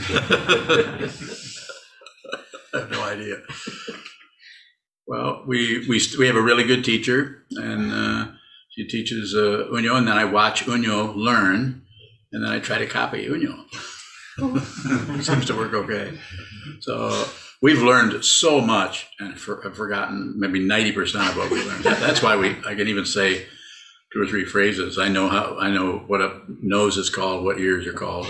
[2.73, 3.38] I have no idea.
[5.07, 8.27] Well, we, we, we have a really good teacher, and uh,
[8.69, 11.82] she teaches uh, Unyo, and then I watch Unyo learn,
[12.32, 13.65] and then I try to copy Unyo.
[14.39, 14.57] Oh.
[15.21, 16.17] Seems to work okay.
[16.79, 17.27] So
[17.62, 21.84] we've learned so much, and for, I've forgotten maybe 90% of what we learned.
[21.84, 23.45] That- That's why we, I can even say
[24.14, 24.97] two or three phrases.
[24.97, 28.28] I know how, I know what a nose is called, what ears are called.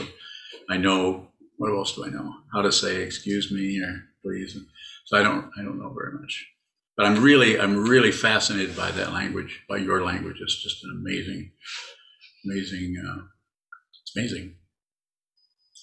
[0.69, 2.33] I know, what else do I know?
[2.53, 4.57] How to say excuse me or please.
[5.05, 6.47] So I don't, I don't know very much.
[6.97, 10.37] But I'm really, I'm really fascinated by that language, by your language.
[10.41, 11.51] It's just an amazing,
[12.45, 13.21] amazing, uh,
[14.03, 14.55] it's amazing.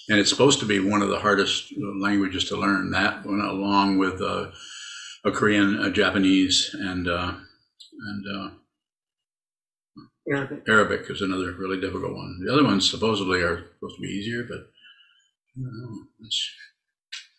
[0.09, 2.91] And it's supposed to be one of the hardest languages to learn.
[2.91, 4.51] That one, along with uh,
[5.25, 7.35] a Korean, a Japanese, and uh,
[8.01, 8.51] and uh,
[10.31, 10.63] Arabic.
[10.69, 12.41] Arabic is another really difficult one.
[12.45, 16.07] The other ones supposedly are supposed to be easier, but I don't know.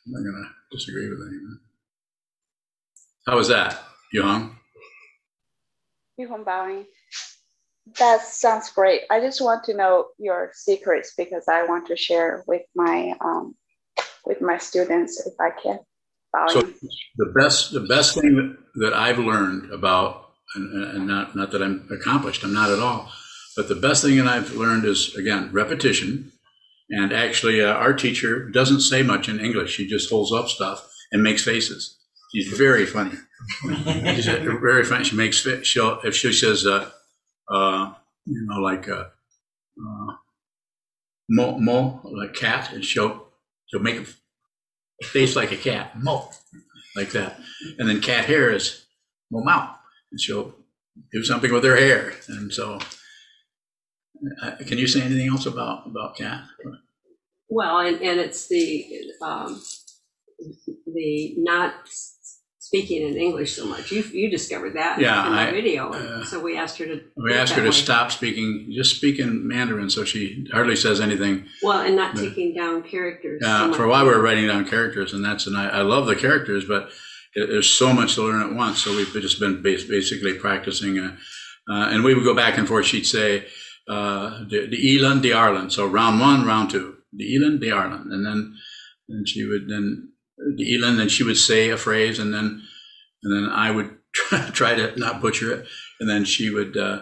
[0.05, 1.59] I'm not going to disagree with anyone.
[3.27, 3.79] How was that,
[4.11, 4.57] Young?
[6.19, 6.85] Nihon bowing.
[7.97, 9.01] That sounds great.
[9.09, 13.55] I just want to know your secrets because I want to share with my um,
[14.25, 15.79] with my students if I can.
[16.49, 16.61] So
[17.17, 21.63] the best, the best thing that, that I've learned about, and, and not not that
[21.63, 23.11] I'm accomplished, I'm not at all,
[23.55, 26.31] but the best thing that I've learned is again repetition.
[26.91, 29.71] And actually, uh, our teacher doesn't say much in English.
[29.71, 31.97] She just holds up stuff and makes faces.
[32.33, 33.15] She's very funny.
[34.15, 35.03] She's very funny.
[35.03, 36.89] She makes she'll if she says, uh,
[37.49, 37.93] uh,
[38.25, 39.05] you know, like uh,
[39.81, 40.13] uh,
[41.29, 43.27] mo mo like cat, and she'll
[43.67, 46.29] she'll make a face like a cat, mo,
[46.95, 47.39] like that.
[47.77, 48.85] And then cat hair is
[49.31, 49.75] mo mau,
[50.11, 50.55] and she'll
[51.11, 52.13] do something with her hair.
[52.27, 52.79] And so,
[54.41, 56.43] uh, can you say anything else about about cat?
[57.49, 58.85] Well, and, and it's the
[59.21, 59.61] um,
[60.85, 61.73] the not
[62.69, 63.91] speaking in English so much.
[63.91, 67.01] You you discovered that Yeah, in the video, uh, so we asked her to.
[67.25, 67.85] We asked her to way.
[67.85, 68.47] stop speaking,
[68.79, 71.35] just speak in Mandarin, so she hardly says anything.
[71.63, 72.23] Well, and not Yeah.
[72.29, 73.39] taking down characters.
[73.41, 73.75] so Yeah, much.
[73.77, 76.15] for a while we were writing down characters, and that's and I, I love the
[76.15, 76.83] characters, but
[77.35, 78.77] it, there's so much to learn at once.
[78.83, 81.15] So we've just been bas- basically practicing, uh,
[81.71, 82.85] uh, and we would go back and forth.
[82.85, 83.45] She'd say
[83.95, 85.69] uh, the the Elan, the Arlen.
[85.71, 86.87] So round one, round two,
[87.19, 88.39] the Elan, the Arlen, and then
[89.11, 90.08] and she would then
[90.59, 92.61] Elan, then she would say a phrase, and then
[93.23, 93.97] and then I would
[94.53, 95.67] try to not butcher it,
[95.99, 97.01] and then she would, uh,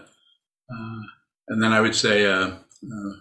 [0.71, 1.01] uh,
[1.47, 3.13] and then I would say, uh, uh,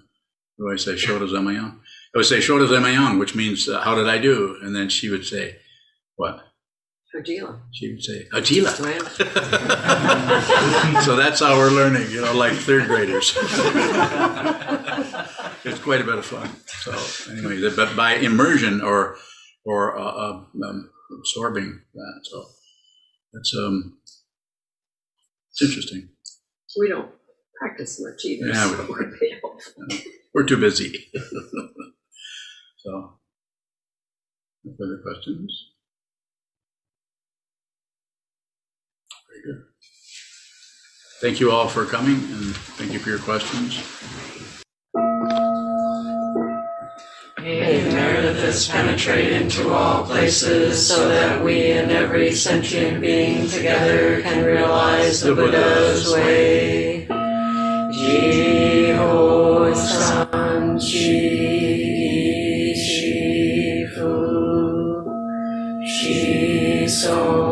[0.57, 1.79] what do I say, Shoda Zamayang?
[2.15, 4.59] I would say Shoda Zamayang, which means uh, how did I do?
[4.63, 5.57] And then she would say,
[6.17, 6.41] what?
[7.15, 7.61] Ajila.
[7.73, 8.73] She would say, Ajila.
[11.05, 13.35] So that's how we're learning, you know, like third graders.
[15.65, 16.51] it's quite a bit of fun.
[16.67, 16.93] So
[17.33, 19.17] anyway, but by immersion or
[19.67, 22.45] or uh, uh, um, absorbing that, so
[23.33, 23.99] that's um,
[25.51, 26.09] it's interesting.
[26.79, 27.11] We don't
[27.59, 28.49] practice much either.
[28.49, 30.07] Yeah, we so don't we're practice.
[30.35, 31.07] We're too busy.
[31.15, 31.23] so,
[34.65, 35.71] no further questions?
[39.31, 39.63] Very good.
[41.23, 44.36] Thank you all for coming and thank you for your questions.
[48.57, 55.21] Meredith penetrate into all places so that we and every sentient being together can realize
[55.21, 57.07] the Buddha's way.
[57.93, 61.37] Jiho san chi
[65.85, 67.46] shi son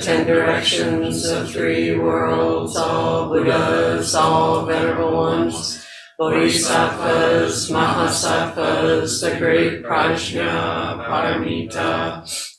[0.00, 5.84] ten directions of three worlds, all Buddhas, all venerable ones,
[6.18, 12.57] Bodhisattvas, Mahasattvas, the great Prajna, Paramita.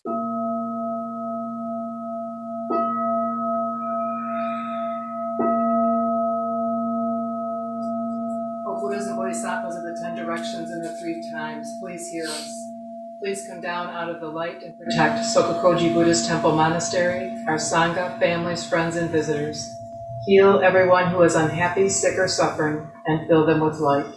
[13.29, 18.19] Please come down out of the light and protect Sokukoji Buddhist Temple Monastery, our Sangha,
[18.19, 19.63] families, friends, and visitors.
[20.25, 24.11] Heal everyone who is unhappy, sick, or suffering, and fill them with light.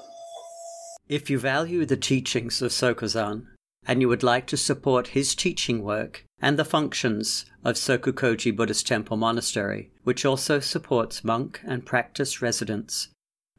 [1.10, 3.48] If you value the teachings of Sokuzan
[3.86, 8.86] and you would like to support his teaching work and the functions of Sokukoji Buddhist
[8.86, 13.08] Temple Monastery, which also supports monk and practice residents,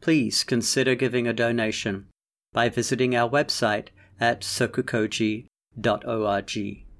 [0.01, 2.07] please consider giving a donation
[2.53, 3.89] by visiting our website
[4.19, 6.83] at sokukoji.org.